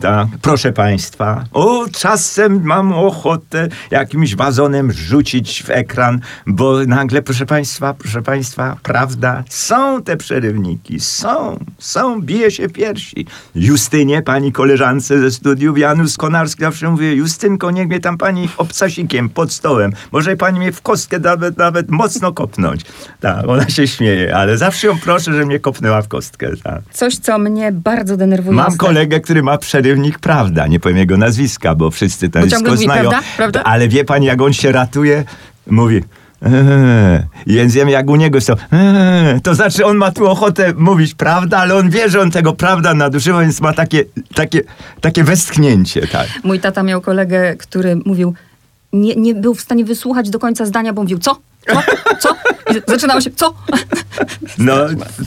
Tak. 0.00 0.28
Proszę 0.42 0.72
Państwa, 0.72 1.44
o, 1.52 1.86
czasem 1.92 2.60
mam 2.64 2.92
ochotę 2.92 3.68
jakimś 3.90 4.34
wazonem 4.36 4.92
rzucić 4.92 5.62
w 5.62 5.70
ekran, 5.70 6.20
bo 6.46 6.84
nagle, 6.86 7.22
proszę 7.22 7.46
Państwa, 7.46 7.94
proszę 7.94 8.22
Państwa, 8.22 8.76
prawda, 8.82 9.44
są 9.48 10.02
te 10.02 10.16
przerywniki, 10.16 11.00
są, 11.00 11.58
są, 11.78 12.22
bije 12.22 12.50
się 12.50 12.68
piersi. 12.68 13.26
Justynie, 13.54 14.22
pani 14.22 14.52
koleżance 14.52 15.18
ze 15.20 15.30
studiów, 15.30 15.78
Janusz 15.78 16.16
Konarski 16.16 16.60
zawsze 16.60 16.90
mówię, 16.90 17.14
Justynko, 17.14 17.70
niech 17.70 17.88
mnie 17.88 18.00
tam 18.00 18.18
pani 18.18 18.48
obcasikiem 18.56 19.28
pod 19.28 19.52
stołem, 19.52 19.92
może 20.12 20.36
pani 20.36 20.58
mnie 20.58 20.72
w 20.72 20.82
kostkę 20.82 21.18
nawet, 21.18 21.58
nawet 21.58 21.90
mocno 21.90 22.32
kopnąć. 22.32 22.82
Tak, 23.20 23.48
ona 23.48 23.68
się 23.68 23.88
śmieje, 23.88 24.36
ale 24.36 24.58
zawsze 24.58 24.86
ją 24.86 24.98
proszę, 24.98 25.34
że 25.34 25.46
mnie 25.46 25.58
kopnęła 25.58 26.02
w 26.02 26.08
kostkę, 26.08 26.56
tak. 26.64 26.82
Coś, 26.92 27.16
co 27.16 27.38
mnie 27.38 27.72
bardzo 27.72 28.16
denerwuje. 28.16 28.56
Mam 28.56 28.76
kolegę, 28.76 29.20
który 29.20 29.41
ma 29.42 29.58
przerywnik 29.58 30.18
Prawda. 30.18 30.66
Nie 30.66 30.80
powiem 30.80 30.98
jego 30.98 31.16
nazwiska, 31.16 31.74
bo 31.74 31.90
wszyscy 31.90 32.28
to 32.28 32.38
nazwisko 32.40 32.76
znają. 32.76 33.10
Prawda? 33.10 33.28
Prawda? 33.36 33.62
Ale 33.62 33.88
wie 33.88 34.04
pani, 34.04 34.26
jak 34.26 34.42
on 34.42 34.52
się 34.52 34.72
ratuje? 34.72 35.24
Mówi... 35.66 36.02
Eee, 36.42 37.22
więc 37.46 37.74
wiem, 37.74 37.88
jak 37.88 38.10
u 38.10 38.16
niego 38.16 38.36
jest 38.36 38.46
to, 38.46 38.56
eee, 38.72 39.40
to 39.40 39.54
znaczy 39.54 39.86
on 39.86 39.96
ma 39.96 40.12
tu 40.12 40.26
ochotę 40.26 40.72
mówić 40.76 41.14
prawda, 41.14 41.58
ale 41.58 41.74
on 41.74 41.90
wie, 41.90 42.08
że 42.08 42.20
on 42.20 42.30
tego 42.30 42.52
prawda 42.52 42.94
nadużywa, 42.94 43.40
więc 43.40 43.60
ma 43.60 43.72
takie, 43.72 44.04
takie, 44.34 44.60
takie 45.00 45.24
westchnięcie, 45.24 46.06
tak. 46.06 46.28
Mój 46.44 46.60
tata 46.60 46.82
miał 46.82 47.00
kolegę, 47.00 47.56
który 47.56 47.96
mówił, 48.04 48.34
nie, 48.92 49.14
nie 49.14 49.34
był 49.34 49.54
w 49.54 49.60
stanie 49.60 49.84
wysłuchać 49.84 50.30
do 50.30 50.38
końca 50.38 50.66
zdania, 50.66 50.92
bo 50.92 51.02
mówił, 51.02 51.18
co? 51.18 51.36
Co? 51.70 51.82
Co? 52.18 52.36
I 52.70 52.82
zaczynało 52.86 53.20
się, 53.20 53.30
co? 53.30 53.54
No, 54.58 54.74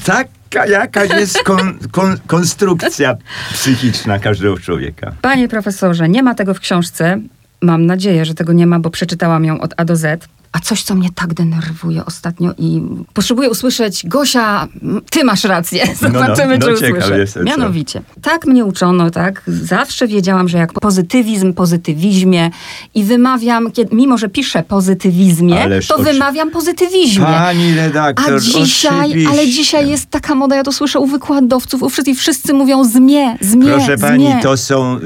taka 0.05 0.65
jakaś 0.65 1.09
jest 1.09 1.43
kon, 1.43 1.79
kon, 1.91 2.17
konstrukcja 2.27 3.17
psychiczna 3.53 4.19
każdego 4.19 4.59
człowieka. 4.59 5.11
Panie 5.21 5.47
profesorze, 5.47 6.09
nie 6.09 6.23
ma 6.23 6.35
tego 6.35 6.53
w 6.53 6.59
książce. 6.59 7.21
Mam 7.61 7.85
nadzieję, 7.85 8.25
że 8.25 8.33
tego 8.33 8.53
nie 8.53 8.67
ma, 8.67 8.79
bo 8.79 8.89
przeczytałam 8.89 9.45
ją 9.45 9.61
od 9.61 9.73
A 9.77 9.85
do 9.85 9.95
Z. 9.95 10.27
A 10.55 10.59
coś, 10.59 10.83
co 10.83 10.95
mnie 10.95 11.09
tak 11.15 11.33
denerwuje 11.33 12.05
ostatnio 12.05 12.51
i 12.57 12.81
potrzebuję 13.13 13.49
usłyszeć, 13.49 14.05
Gosia, 14.07 14.67
ty 15.11 15.23
masz 15.23 15.43
rację. 15.43 15.83
no, 16.01 16.09
Zobaczymy, 16.11 16.57
no 16.57 16.67
czy 16.67 16.75
ciekaw 16.79 16.97
usłyszę. 16.97 17.19
jestem, 17.19 17.43
co. 17.43 17.49
Mianowicie, 17.49 18.01
tak 18.21 18.45
mnie 18.47 18.65
uczono, 18.65 19.09
tak? 19.11 19.41
Zawsze 19.47 20.07
wiedziałam, 20.07 20.47
że 20.47 20.57
jak 20.57 20.73
pozytywizm, 20.73 21.53
pozytywizmie 21.53 22.51
i 22.93 23.03
wymawiam, 23.03 23.71
kiedy, 23.71 23.95
mimo 23.95 24.17
że 24.17 24.29
piszę 24.29 24.63
pozytywizmie, 24.67 25.63
Ależ 25.63 25.87
to 25.87 25.95
oczy- 25.95 26.03
wymawiam 26.03 26.51
pozytywizmie. 26.51 27.25
Pani 27.25 27.75
redaktor, 27.75 28.33
A 28.35 28.39
dzisiaj, 28.39 28.99
oczywiście. 29.09 29.29
ale 29.29 29.47
dzisiaj 29.47 29.89
jest 29.89 30.09
taka 30.09 30.35
moda, 30.35 30.55
ja 30.55 30.63
to 30.63 30.71
słyszę 30.71 30.99
u 30.99 31.07
wykładowców, 31.07 31.83
u 31.83 31.89
wszystkich, 31.89 32.19
wszyscy 32.19 32.53
mówią 32.53 32.83
zmie, 32.83 33.37
zmie, 33.41 33.65
Proszę 33.65 33.97
pani, 33.97 34.25
zmie. 34.25 34.39
to 34.43 34.57
są. 34.57 34.99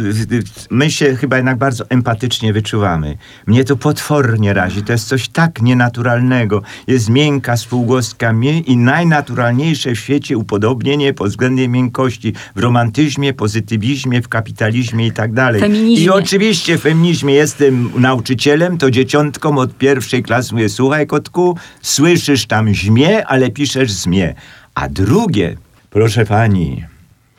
My 0.69 0.91
się 0.91 1.15
chyba 1.15 1.35
jednak 1.35 1.57
bardzo 1.57 1.85
empatycznie 1.89 2.53
wyczuwamy. 2.53 3.17
Mnie 3.47 3.63
to 3.63 3.75
potwornie 3.75 4.53
razi. 4.53 4.83
To 4.83 4.91
jest 4.91 5.07
coś 5.07 5.27
tak 5.29 5.38
nienaturalnego. 5.61 6.61
Jest 6.87 7.09
miękka 7.09 7.57
spółgłostka 7.57 8.33
mie 8.33 8.59
i 8.59 8.77
najnaturalniejsze 8.77 9.95
w 9.95 9.99
świecie 9.99 10.37
upodobnienie 10.37 11.13
pod 11.13 11.29
względem 11.29 11.71
miękkości 11.71 12.33
w 12.55 12.59
romantyzmie, 12.59 13.33
pozytywizmie, 13.33 14.21
w 14.21 14.27
kapitalizmie 14.27 15.07
i 15.07 15.11
tak 15.11 15.33
dalej. 15.33 15.61
Feminizmie. 15.61 16.05
I 16.05 16.09
oczywiście 16.09 16.77
w 16.77 16.81
feminizmie 16.81 17.33
jestem 17.33 17.91
nauczycielem, 17.95 18.77
to 18.77 18.91
dzieciątkom 18.91 19.57
od 19.57 19.77
pierwszej 19.77 20.23
klasy 20.23 20.53
mówię, 20.53 20.69
słuchaj 20.69 21.07
kotku, 21.07 21.57
słyszysz 21.81 22.45
tam 22.45 22.75
zmie, 22.75 23.27
ale 23.27 23.49
piszesz 23.51 23.91
zmie. 23.91 24.33
A 24.75 24.89
drugie, 24.89 25.57
proszę 25.89 26.25
pani, 26.25 26.83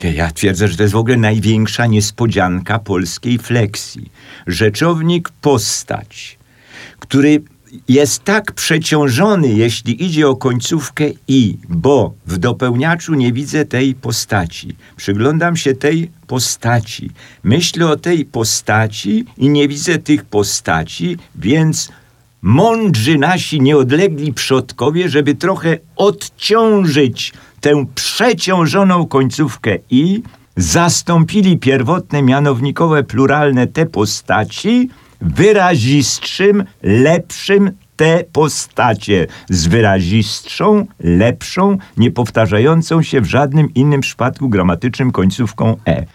ja 0.03 0.31
twierdzę, 0.31 0.67
że 0.67 0.77
to 0.77 0.83
jest 0.83 0.93
w 0.93 0.97
ogóle 0.97 1.17
największa 1.17 1.85
niespodzianka 1.85 2.79
polskiej 2.79 3.37
fleksji. 3.37 4.11
Rzeczownik 4.47 5.29
postać, 5.29 6.37
który 6.99 7.41
jest 7.87 8.23
tak 8.23 8.51
przeciążony, 8.51 9.47
jeśli 9.47 10.05
idzie 10.05 10.27
o 10.27 10.35
końcówkę 10.35 11.05
i, 11.27 11.57
bo 11.69 12.13
w 12.27 12.37
dopełniaczu 12.37 13.13
nie 13.13 13.33
widzę 13.33 13.65
tej 13.65 13.95
postaci. 13.95 14.75
Przyglądam 14.95 15.55
się 15.55 15.73
tej 15.73 16.11
postaci. 16.27 17.09
Myślę 17.43 17.87
o 17.87 17.97
tej 17.97 18.25
postaci 18.25 19.25
i 19.37 19.49
nie 19.49 19.67
widzę 19.67 19.97
tych 19.97 20.25
postaci, 20.25 21.17
więc 21.35 21.91
mądrzy 22.41 23.17
nasi 23.17 23.61
nieodlegli 23.61 24.33
przodkowie, 24.33 25.09
żeby 25.09 25.35
trochę 25.35 25.77
odciążyć 25.95 27.33
tę 27.61 27.85
przeciążoną 27.95 29.05
końcówkę 29.05 29.77
i 29.89 30.23
zastąpili 30.57 31.57
pierwotne 31.57 32.21
mianownikowe 32.21 33.03
pluralne 33.03 33.67
te 33.67 33.85
postaci 33.85 34.89
wyrazistszym, 35.21 36.63
lepszym 36.83 37.71
te 37.95 38.23
postacie 38.33 39.27
z 39.49 39.67
wyrazistszą, 39.67 40.85
lepszą, 40.99 41.77
niepowtarzającą 41.97 43.01
się 43.01 43.21
w 43.21 43.25
żadnym 43.25 43.73
innym 43.73 44.01
przypadku 44.01 44.49
gramatycznym 44.49 45.11
końcówką 45.11 45.77
e. 45.87 46.05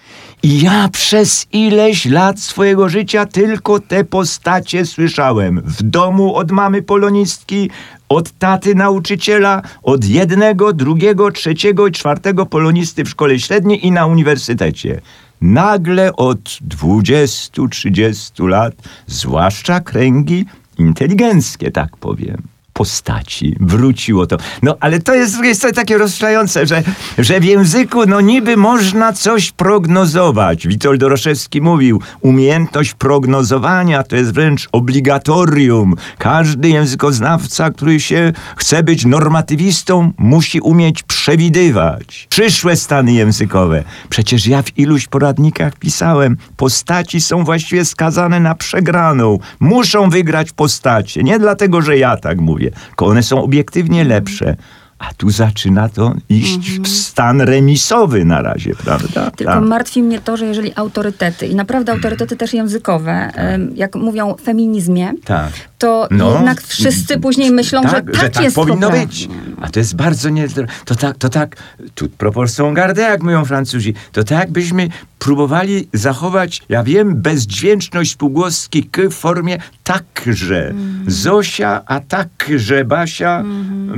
I 0.43 0.61
ja 0.61 0.89
przez 0.89 1.47
ileś 1.53 2.07
lat 2.07 2.41
swojego 2.41 2.89
życia 2.89 3.27
tylko 3.27 3.81
te 3.81 4.05
postacie 4.05 4.87
słyszałem. 4.87 5.63
W 5.65 5.83
domu 5.83 6.35
od 6.35 6.51
mamy 6.51 6.83
polonistki, 6.83 7.71
od 8.09 8.31
taty 8.31 8.75
nauczyciela, 8.75 9.63
od 9.83 10.05
jednego, 10.05 10.73
drugiego, 10.73 11.33
trzeciego 11.33 11.87
i 11.87 11.93
czwartego 11.93 12.47
polonisty 12.47 13.05
w 13.05 13.09
szkole 13.09 13.39
średniej 13.39 13.87
i 13.87 13.93
na 13.93 14.07
uniwersytecie. 14.07 15.01
Nagle 15.40 16.16
od 16.16 16.40
20-30 16.40 18.49
lat, 18.49 18.75
zwłaszcza 19.07 19.81
kręgi 19.81 20.47
inteligenckie, 20.78 21.71
tak 21.71 21.97
powiem, 21.97 22.43
postaci. 22.76 23.56
Wróciło 23.61 24.26
to. 24.26 24.37
No, 24.62 24.76
ale 24.80 24.99
to 25.00 25.14
jest 25.14 25.33
z 25.33 25.35
drugiej 25.35 25.54
strony 25.54 25.75
takie 25.75 25.99
rozstrzelające, 25.99 26.66
że, 26.66 26.83
że 27.18 27.40
w 27.40 27.45
języku, 27.45 28.06
no 28.06 28.21
niby 28.21 28.56
można 28.56 29.12
coś 29.12 29.52
prognozować. 29.52 30.66
Witold 30.68 31.00
Doroszewski 31.00 31.61
mówił, 31.61 32.00
umiejętność 32.21 32.95
prognozowania 32.95 34.02
to 34.02 34.16
jest 34.16 34.33
wręcz 34.33 34.68
obligatorium. 34.73 35.95
Każdy 36.18 36.68
językoznawca, 36.68 37.71
który 37.71 38.00
się 38.00 38.33
chce 38.56 38.83
być 38.83 39.04
normatywistą, 39.04 40.12
musi 40.18 40.61
umieć 40.61 41.02
przewidywać 41.02 42.26
przyszłe 42.28 42.76
stany 42.76 43.12
językowe. 43.12 43.85
Przecież 44.09 44.47
ja 44.47 44.62
w 44.62 44.78
iluś 44.78 45.06
poradnikach 45.06 45.76
pisałem, 45.78 46.37
postaci 46.56 47.21
są 47.21 47.45
właściwie 47.45 47.85
skazane 47.85 48.40
na 48.40 48.54
przegraną. 48.54 49.38
Muszą 49.61 50.11
wygrać 50.11 50.52
postacie. 50.52 51.23
Nie 51.23 51.38
dlatego, 51.38 51.83
że 51.83 51.99
ja 51.99 52.16
tak 52.16 52.40
mówię, 52.40 52.65
tylko 52.70 53.06
one 53.06 53.23
są 53.23 53.42
obiektywnie 53.42 54.04
lepsze. 54.04 54.56
A 54.99 55.14
tu 55.14 55.30
zaczyna 55.30 55.88
to 55.88 56.14
iść 56.28 56.80
w 56.80 56.88
stan 56.88 57.40
remisowy 57.40 58.25
na 58.25 58.42
razie, 58.42 58.75
prawda? 58.85 59.30
Tylko 59.30 59.52
Tak. 59.52 59.64
martwi 59.64 60.02
mnie 60.02 60.20
to, 60.20 60.37
że 60.37 60.46
jeżeli 60.46 60.73
autorytety, 60.76 61.46
i 61.46 61.54
naprawdę 61.54 61.92
autorytety 61.92 62.37
też 62.37 62.54
językowe, 62.54 63.12
em, 63.12 63.73
jak 63.75 63.94
mówią 63.94 64.35
w 64.35 64.40
feminizmie, 64.40 65.12
Tak. 65.25 65.52
to 65.78 66.08
No, 66.11 66.32
jednak 66.35 66.62
wszyscy 66.62 67.20
później 67.20 67.50
myślą, 67.50 67.82
tak, 67.82 67.90
że 67.90 68.02
tak, 68.02 68.14
że 68.14 68.30
tak 68.30 68.44
jest 68.44 68.56
powinno 68.56 68.90
być. 68.90 69.28
A 69.61 69.68
to 69.68 69.78
jest 69.80 69.96
bardzo 69.96 70.28
nie... 70.28 70.46
To 70.85 70.94
tak, 70.94 71.18
to 71.18 71.28
tak, 71.28 71.56
tu 71.94 72.08
proporcją 72.08 72.75
gardę, 72.75 73.02
jak 73.02 73.23
mówią 73.23 73.44
Francuzi, 73.44 73.94
to 74.12 74.25
tak 74.25 74.38
jakbyśmy 74.38 74.88
próbowali 75.18 75.88
zachować, 75.92 76.62
ja 76.68 76.85
wiem, 76.85 77.23
bezdźwięczność 77.23 78.16
półgłoski 78.16 78.85
k 78.85 79.02
w 79.11 79.14
formie 79.14 79.58
także. 79.87 80.75
Zosia, 81.07 81.83
a 81.87 82.00
także 82.00 82.85
Basia 82.85 83.45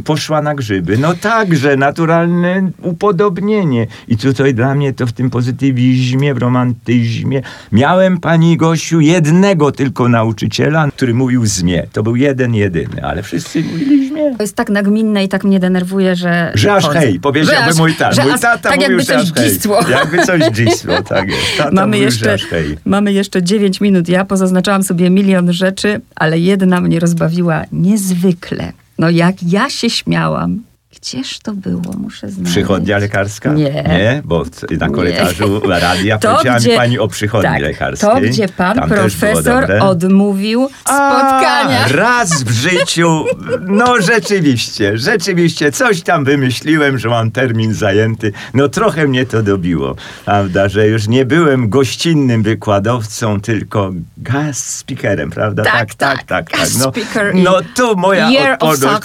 poszła 0.04 0.42
na 0.42 0.54
grzyby. 0.54 0.99
No 0.99 1.14
także, 1.14 1.76
naturalne 1.76 2.71
upodobnienie. 2.83 3.87
I 4.09 4.16
tutaj 4.16 4.54
dla 4.54 4.75
mnie 4.75 4.92
to 4.92 5.07
w 5.07 5.12
tym 5.12 5.30
pozytywizmie, 5.30 6.35
w 6.35 6.38
romantyzmie. 6.38 7.42
Miałem, 7.73 8.21
pani 8.21 8.57
Gosiu, 8.57 9.00
jednego 9.00 9.73
tylko 9.73 10.09
nauczyciela, 10.09 10.88
który 10.97 11.14
mówił 11.14 11.47
zmie. 11.47 11.87
To 11.92 12.02
był 12.02 12.16
jeden, 12.16 12.54
jedyny, 12.54 13.04
ale 13.04 13.23
wszyscy 13.23 13.62
mówili 13.62 14.09
zmie. 14.09 14.35
To 14.37 14.42
jest 14.42 14.57
tak 14.57 14.71
nagminne 14.71 15.25
i 15.25 15.28
tak 15.28 15.45
mnie 15.45 15.61
denerwuje, 15.61 16.16
że... 16.16 16.52
Że 16.54 16.75
aż 16.75 16.88
hej, 16.88 17.21
powiedziałby 17.21 17.75
mój 17.78 17.95
tata. 17.95 18.23
Mój 18.23 18.33
tata 18.33 18.59
tak 18.59 18.76
mówił, 18.76 18.83
jakby 18.83 19.02
że 19.02 19.07
coś 19.07 19.23
aż 19.23 19.33
hej. 19.35 19.50
dzisło. 19.50 19.80
Jakby 19.90 20.26
coś 20.26 20.42
dzisło, 20.59 21.02
tak 21.02 21.28
jest. 21.28 21.57
Tata 21.59 21.71
Mamy 21.73 21.87
mówił, 21.87 22.04
jeszcze, 22.04 22.37
mamy 22.85 23.12
jeszcze 23.12 23.42
9 23.42 23.80
minut. 23.80 24.09
Ja 24.09 24.25
pozaznaczałam 24.25 24.83
sobie 24.83 25.11
milion 25.11 25.52
rzeczy, 25.52 25.77
ale 26.16 26.38
jedna 26.38 26.80
mnie 26.80 27.00
rozbawiła 27.00 27.64
niezwykle. 27.73 28.73
No 28.99 29.11
jak 29.11 29.42
ja 29.42 29.70
się 29.70 29.90
śmiałam. 29.90 30.62
Gdzież 31.02 31.38
to 31.38 31.52
było? 31.52 31.93
Muszę 31.99 32.28
znaleźć. 32.31 32.52
Przychodnia 32.52 32.99
lekarska? 32.99 33.52
Nie. 33.52 33.71
Nie, 33.71 34.23
bo 34.25 34.45
na 34.78 34.87
Nie. 34.87 34.95
korytarzu 34.95 35.61
radia 35.69 36.19
To, 36.19 36.28
powiedziała 36.33 36.57
mi 36.59 36.62
gdzie- 36.64 36.76
pani 36.76 36.99
o 36.99 37.09
przychodni 37.09 37.50
tak, 37.50 37.61
lekarskiej. 37.62 38.09
To, 38.11 38.21
gdzie 38.21 38.49
pan 38.49 38.78
Tam 38.78 38.88
profesor 38.88 39.73
odmówił 39.81 40.69
spotkania. 40.81 41.85
A, 41.85 41.88
raz 41.88 42.43
w 42.43 42.50
życiu, 42.50 43.25
no 43.61 43.95
rzeczywiście, 44.02 44.99
rzeczywiście, 44.99 45.73
coś 45.73 46.02
tam 46.02 46.25
wymyśliłem, 46.25 46.99
że 46.99 47.09
mam 47.09 47.31
termin 47.31 47.75
zajęty. 47.75 48.33
No 48.55 48.69
trochę 48.69 49.07
mnie 49.07 49.26
to 49.26 49.43
dobiło, 49.43 49.95
prawda, 50.25 50.69
że 50.69 50.88
już 50.88 51.09
nie 51.09 51.25
byłem 51.25 51.69
gościnnym 51.69 52.43
wykładowcą, 52.43 53.40
tylko 53.40 53.90
guest 54.17 54.67
speakerem, 54.76 55.31
prawda? 55.31 55.62
Tak, 55.64 55.95
tak, 55.95 56.25
guest 56.50 56.78
No, 56.78 56.90
speaker 56.90 57.35
i 57.37 57.43
no 57.43 57.57
tu 57.76 57.97
moja 57.97 58.31
year. 58.31 58.57
O, 58.61 58.76
to, 58.76 59.00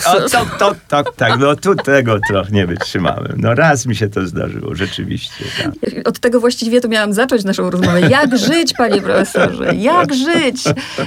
to, 0.59 0.75
to, 0.87 1.03
tak, 1.17 1.39
no 1.39 1.55
tu 1.55 1.75
tego 1.83 2.19
trochę 2.27 2.51
nie 2.51 2.67
wytrzymałem. 2.67 3.33
No 3.37 3.55
raz 3.55 3.85
mi 3.85 3.95
się 3.95 4.09
to 4.09 4.27
zdarzyło, 4.27 4.75
rzeczywiście. 4.75 5.45
Tak. 5.63 6.07
Od 6.07 6.19
tego 6.19 6.39
właściwie 6.39 6.81
to 6.81 6.87
miałam 6.87 7.13
zacząć 7.13 7.43
naszą 7.43 7.69
rozmowę. 7.69 8.01
Jak 8.01 8.37
żyć, 8.49 8.73
panie 8.73 9.01
profesorze? 9.01 9.75
Jak 9.75 10.13
żyć? 10.13 10.63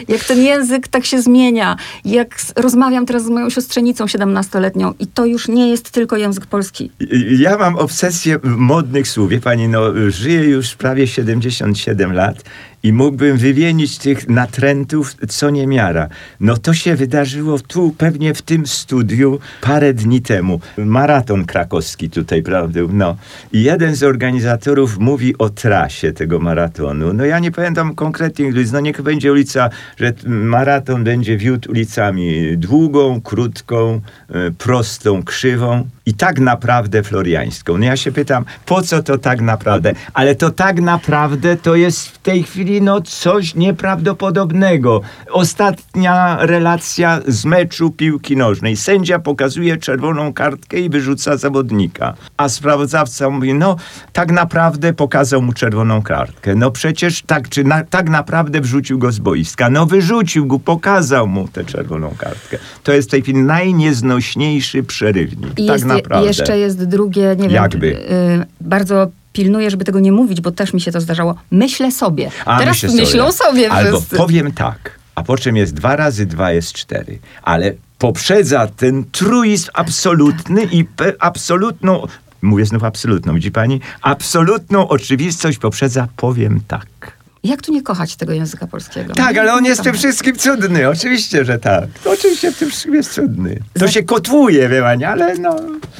Jak 0.08 0.24
ten 0.24 0.38
język 0.42 0.88
tak 0.88 1.04
się 1.04 1.22
zmienia? 1.22 1.76
Jak 2.04 2.36
rozmawiam 2.56 3.06
teraz 3.06 3.24
z 3.24 3.28
moją 3.28 3.50
siostrzenicą 3.50 4.04
17-letnią 4.04 4.92
i 4.98 5.06
to 5.06 5.26
już 5.26 5.48
nie 5.48 5.70
jest 5.70 5.90
tylko 5.90 6.16
język 6.16 6.46
polski. 6.46 6.90
Ja 7.38 7.58
mam 7.58 7.76
obsesję 7.76 8.38
modnych 8.42 9.08
słów. 9.08 9.30
Wie 9.30 9.40
pani, 9.40 9.68
no, 9.68 9.82
żyję 10.08 10.44
już 10.44 10.74
prawie 10.74 11.06
77 11.06 12.12
lat 12.12 12.44
i 12.82 12.92
mógłbym 12.92 13.36
wymienić 13.36 13.98
tych 13.98 14.28
natrętów 14.28 15.14
co 15.28 15.50
niemiara. 15.50 16.08
No 16.40 16.56
to 16.56 16.74
się 16.74 16.96
wydarzyło 16.96 17.58
tu, 17.58 17.94
pewnie 17.98 18.34
w 18.34 18.42
tym 18.42 18.66
studiu 18.66 19.38
parę 19.60 19.94
dni 19.94 20.22
temu. 20.22 20.60
Maraton 20.78 21.44
krakowski 21.44 22.10
tutaj, 22.10 22.42
prawda? 22.42 22.80
No. 22.92 23.16
I 23.52 23.62
jeden 23.62 23.94
z 23.94 24.02
organizatorów 24.02 24.98
mówi 24.98 25.38
o 25.38 25.50
trasie 25.50 26.12
tego 26.12 26.38
maratonu. 26.38 27.12
No 27.12 27.24
ja 27.24 27.38
nie 27.38 27.52
pamiętam 27.52 27.94
konkretnie, 27.94 28.46
ulic. 28.46 28.72
no 28.72 28.80
niech 28.80 29.02
będzie 29.02 29.32
ulica, 29.32 29.70
że 29.96 30.12
maraton 30.26 31.04
będzie 31.04 31.36
wiódł 31.36 31.70
ulicami 31.70 32.58
długą, 32.58 33.20
krótką, 33.20 34.00
e, 34.28 34.50
prostą, 34.50 35.22
krzywą 35.22 35.88
i 36.06 36.14
tak 36.14 36.40
naprawdę 36.40 37.02
floriańską. 37.02 37.78
No 37.78 37.84
ja 37.84 37.96
się 37.96 38.12
pytam, 38.12 38.44
po 38.66 38.82
co 38.82 39.02
to 39.02 39.18
tak 39.18 39.40
naprawdę? 39.40 39.92
Ale 40.14 40.34
to 40.34 40.50
tak 40.50 40.80
naprawdę 40.80 41.56
to 41.56 41.76
jest 41.76 42.08
w 42.08 42.18
tej 42.18 42.42
chwili 42.42 42.65
no 42.80 43.00
coś 43.00 43.54
nieprawdopodobnego. 43.54 45.00
Ostatnia 45.30 46.38
relacja 46.40 47.20
z 47.26 47.44
meczu 47.44 47.90
piłki 47.90 48.36
nożnej. 48.36 48.76
Sędzia 48.76 49.18
pokazuje 49.18 49.76
czerwoną 49.76 50.32
kartkę 50.32 50.80
i 50.80 50.90
wyrzuca 50.90 51.36
zawodnika. 51.36 52.14
A 52.36 52.48
sprawozdawca 52.48 53.30
mówi, 53.30 53.54
no 53.54 53.76
tak 54.12 54.32
naprawdę 54.32 54.92
pokazał 54.92 55.42
mu 55.42 55.52
czerwoną 55.52 56.02
kartkę. 56.02 56.54
No 56.54 56.70
przecież 56.70 57.22
tak, 57.22 57.48
czy 57.48 57.64
na, 57.64 57.84
tak 57.84 58.10
naprawdę 58.10 58.60
wrzucił 58.60 58.98
go 58.98 59.12
z 59.12 59.18
boiska. 59.18 59.70
No 59.70 59.86
wyrzucił 59.86 60.46
go, 60.46 60.58
pokazał 60.58 61.26
mu 61.26 61.48
tę 61.48 61.64
czerwoną 61.64 62.14
kartkę. 62.18 62.58
To 62.82 62.92
jest 62.92 63.08
w 63.08 63.10
tej 63.10 63.22
chwili 63.22 63.38
najnieznośniejszy 63.38 64.82
przerywnik. 64.82 65.58
I 65.58 65.66
tak 65.66 65.76
jest, 65.76 65.84
naprawdę. 65.84 66.26
jeszcze 66.26 66.58
jest 66.58 66.84
drugie, 66.84 67.36
nie 67.38 67.48
wiem, 67.48 67.52
Jakby. 67.52 67.86
y, 67.86 68.46
bardzo 68.60 69.10
pilnuję, 69.36 69.70
żeby 69.70 69.84
tego 69.84 70.00
nie 70.00 70.12
mówić, 70.12 70.40
bo 70.40 70.50
też 70.50 70.72
mi 70.72 70.80
się 70.80 70.92
to 70.92 71.00
zdarzało. 71.00 71.34
Myślę 71.50 71.92
sobie. 71.92 72.30
A, 72.44 72.58
Teraz 72.58 72.82
myślę 72.82 73.00
myślą 73.00 73.32
sobie 73.32 73.70
Albo 73.70 73.98
wszyscy. 73.98 74.16
powiem 74.16 74.52
tak, 74.52 74.98
a 75.14 75.22
po 75.22 75.36
czym 75.38 75.56
jest 75.56 75.74
dwa 75.74 75.96
razy 75.96 76.26
dwa 76.26 76.52
jest 76.52 76.72
cztery. 76.72 77.18
Ale 77.42 77.72
poprzedza 77.98 78.66
ten 78.66 79.04
truizm 79.12 79.70
absolutny 79.74 80.62
i 80.64 80.84
pe, 80.84 81.12
absolutną, 81.18 82.06
mówię 82.42 82.66
znów 82.66 82.84
absolutną, 82.84 83.34
widzi 83.34 83.50
pani? 83.50 83.80
Absolutną 84.02 84.88
oczywistość 84.88 85.58
poprzedza 85.58 86.08
powiem 86.16 86.60
tak. 86.68 87.15
Jak 87.46 87.62
tu 87.62 87.72
nie 87.72 87.82
kochać 87.82 88.16
tego 88.16 88.32
języka 88.32 88.66
polskiego? 88.66 89.14
Tak, 89.14 89.36
ale 89.38 89.54
on 89.54 89.62
Nie 89.66 89.68
jest 89.68 89.80
w 89.80 89.84
tym 89.84 89.94
wszystkim 89.94 90.36
cudny, 90.36 90.88
oczywiście, 90.88 91.44
że 91.44 91.58
tak. 91.58 91.84
To 92.04 92.10
oczywiście 92.10 92.52
w 92.52 92.58
tym 92.58 92.68
wszystkim 92.68 92.94
jest 92.94 93.12
cudny. 93.12 93.60
To 93.78 93.88
się 93.88 94.02
kotłuje, 94.02 94.68
wie 94.68 94.82
pani, 94.82 95.04
ale 95.04 95.38
no... 95.38 95.56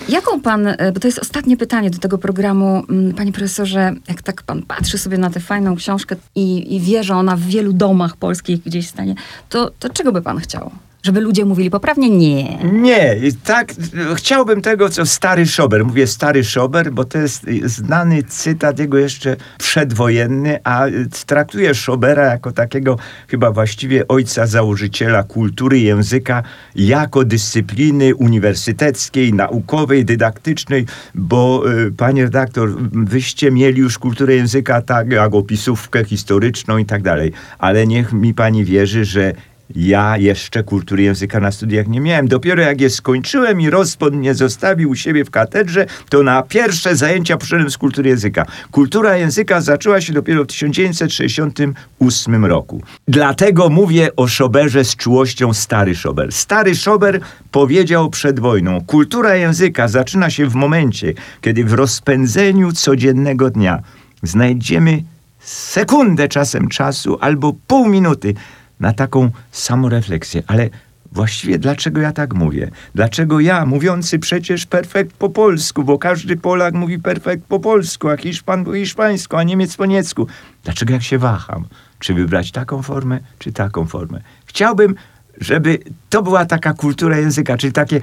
Jaką 0.09 0.41
pan, 0.41 0.67
e, 0.67 0.93
bo 0.93 1.01
to 1.01 1.09
jest 1.09 1.19
ostatnie 1.19 1.57
pytanie 1.57 1.91
do 1.91 1.99
tego 1.99 2.19
programu, 2.19 2.85
mm, 2.91 3.15
panie 3.15 3.33
profesorze, 3.33 3.95
jak 4.09 4.23
tak 4.23 4.43
pan 4.43 4.63
patrzy 4.63 4.99
sobie 4.99 5.19
na 5.19 5.31
tę 5.31 5.41
fajną 5.41 5.77
książkę 5.77 6.17
i, 6.35 6.77
i 6.77 6.81
wie, 6.81 7.05
że 7.05 7.15
ona 7.15 7.37
w 7.37 7.41
wielu 7.41 7.73
domach 7.73 8.17
polskich 8.17 8.63
gdzieś 8.63 8.89
stanie, 8.89 9.15
to, 9.49 9.71
to 9.79 9.91
czego 9.91 10.13
by 10.13 10.23
pan 10.23 10.39
chciał? 10.39 10.71
Żeby 11.07 11.21
ludzie 11.21 11.45
mówili 11.45 11.71
poprawnie? 11.71 12.11
Nie. 12.11 12.59
Nie, 12.73 13.16
tak 13.45 13.73
chciałbym 14.14 14.62
tego, 14.62 14.88
co 14.88 15.07
stary 15.07 15.47
Szober. 15.47 15.85
Mówię 15.85 16.07
stary 16.07 16.45
Szober, 16.45 16.92
bo 16.92 17.05
to 17.05 17.19
jest 17.19 17.47
znany 17.64 18.23
cytat 18.23 18.79
jego 18.79 18.99
jeszcze 18.99 19.37
przedwojenny, 19.59 20.59
a 20.64 20.87
traktuje 21.27 21.75
Szobera 21.75 22.25
jako 22.25 22.53
takiego 22.53 22.99
chyba 23.29 23.51
właściwie 23.51 24.09
ojca 24.09 24.47
założyciela 24.47 25.23
kultury 25.23 25.79
języka 25.79 26.42
jako 26.75 27.25
dyscypliny 27.25 28.14
uniwersyteckiej, 28.14 29.33
naukowej, 29.33 30.05
dydaktycznej, 30.05 30.87
bo 31.14 31.62
e, 31.87 31.90
panie 31.90 32.23
redaktor, 32.23 32.71
wyście 32.92 33.51
mieli 33.51 33.81
już 33.81 33.99
kulturę 33.99 34.35
języka 34.35 34.83
tak, 34.83 35.11
jak 35.11 35.35
opisówkę 35.35 36.05
historyczną 36.05 36.79
i 36.79 36.85
tak 36.85 37.03
dalej, 37.03 37.33
ale 37.59 37.87
niech 37.87 38.12
mi 38.12 38.35
pani 38.35 38.64
wierzy, 38.64 39.05
że 39.05 39.33
ja 39.75 40.17
jeszcze 40.17 40.63
kultury 40.63 41.03
języka 41.03 41.41
na 41.41 41.53
studiach 41.53 41.89
nie 41.89 42.01
miałem. 42.01 42.29
Dopiero 42.29 42.63
jak 42.63 42.81
je 42.81 42.91
skończyłem 42.91 43.61
i 43.61 43.71
rozpod 43.71 44.15
mnie 44.15 44.35
zostawił 44.35 44.91
u 44.91 44.95
siebie 44.95 45.25
w 45.25 45.31
katedrze, 45.31 45.87
to 46.09 46.23
na 46.23 46.43
pierwsze 46.43 46.97
zajęcia 46.97 47.37
poszedłem 47.37 47.71
z 47.71 47.79
kultury 47.79 48.11
języka. 48.11 48.47
Kultura 48.71 49.17
języka 49.17 49.61
zaczęła 49.61 50.01
się 50.01 50.13
dopiero 50.13 50.45
w 50.45 50.47
1968 50.47 52.45
roku. 52.45 52.83
Dlatego 53.09 53.69
mówię 53.69 54.17
o 54.17 54.29
Szoberze 54.29 54.85
z 54.85 54.97
czułością 54.97 55.55
stary 55.55 55.95
Szober. 55.95 56.33
Stary 56.33 56.75
Szober 56.75 57.21
powiedział 57.51 58.11
przed 58.11 58.41
wojną, 58.41 58.85
kultura 58.85 59.37
języka 59.37 59.89
zaczyna 59.89 60.31
się 60.31 60.47
w 60.47 60.55
momencie, 60.55 61.13
kiedy 61.41 61.65
w 61.65 61.73
rozpędzeniu 61.73 62.73
codziennego 62.73 63.51
dnia 63.51 63.83
znajdziemy 64.23 65.03
sekundę 65.47 66.29
czasem 66.29 66.69
czasu 66.69 67.19
albo 67.21 67.53
pół 67.67 67.89
minuty 67.89 68.35
na 68.81 68.93
taką 68.93 69.31
samorefleksję. 69.53 70.43
Ale 70.47 70.71
właściwie 71.12 71.59
dlaczego 71.59 72.01
ja 72.01 72.12
tak 72.12 72.35
mówię? 72.35 72.71
Dlaczego 72.95 73.41
ja, 73.41 73.67
mówiący 73.67 74.19
przecież 74.19 74.67
perfekt 74.67 75.17
po 75.17 75.31
polsku, 75.31 75.85
bo 75.85 75.99
każdy 75.99 76.37
Polak 76.37 76.75
mówi 76.75 76.99
perfekt 76.99 77.45
po 77.45 77.61
polsku, 77.61 78.09
a 78.09 78.17
Hiszpan 78.17 78.65
po 78.65 78.75
hiszpańsku, 78.75 79.37
a 79.37 79.43
Niemiec 79.43 79.77
po 79.77 79.87
niemiecku. 79.87 80.27
Dlaczego 80.65 80.93
jak 80.93 81.03
się 81.03 81.19
waham? 81.19 81.65
Czy 81.99 82.15
wybrać 82.15 82.53
taką 82.53 82.83
formę, 82.83 83.21
czy 83.39 83.53
taką 83.53 83.87
formę? 83.87 84.21
Chciałbym, 84.47 84.95
żeby 85.41 85.79
to 86.11 86.23
była 86.23 86.47
taka 86.47 86.75
kultura 86.75 87.19
języka, 87.19 87.57
czyli 87.57 87.73
takie 87.73 88.01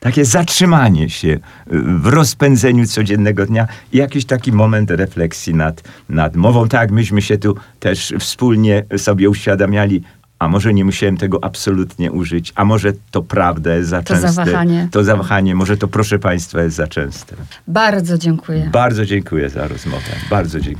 takie 0.00 0.24
zatrzymanie 0.24 1.10
się 1.10 1.28
y, 1.28 1.38
w 1.82 2.06
rozpędzeniu 2.06 2.86
codziennego 2.86 3.46
dnia 3.46 3.66
i 3.92 3.96
jakiś 3.96 4.24
taki 4.24 4.52
moment 4.52 4.90
refleksji 4.90 5.54
nad, 5.54 5.82
nad 6.08 6.36
mową. 6.36 6.68
Tak, 6.68 6.90
myśmy 6.90 7.22
się 7.22 7.38
tu 7.38 7.56
też 7.80 8.14
wspólnie 8.18 8.84
sobie 8.96 9.30
uświadamiali, 9.30 10.02
a 10.38 10.48
może 10.48 10.74
nie 10.74 10.84
musiałem 10.84 11.16
tego 11.16 11.44
absolutnie 11.44 12.12
użyć, 12.12 12.52
a 12.54 12.64
może 12.64 12.92
to 13.10 13.22
prawda 13.22 13.74
jest 13.74 13.88
za 13.88 14.02
To 14.02 14.08
częste. 14.14 14.32
zawahanie. 14.32 14.88
To 14.90 15.04
zawahanie, 15.04 15.54
może 15.54 15.76
to 15.76 15.88
proszę 15.88 16.18
Państwa 16.18 16.62
jest 16.62 16.76
za 16.76 16.86
częste. 16.86 17.36
Bardzo 17.68 18.18
dziękuję. 18.18 18.68
Bardzo 18.72 19.06
dziękuję 19.06 19.50
za 19.50 19.68
rozmowę. 19.68 20.02
Bardzo 20.30 20.60
dziękuję. 20.60 20.76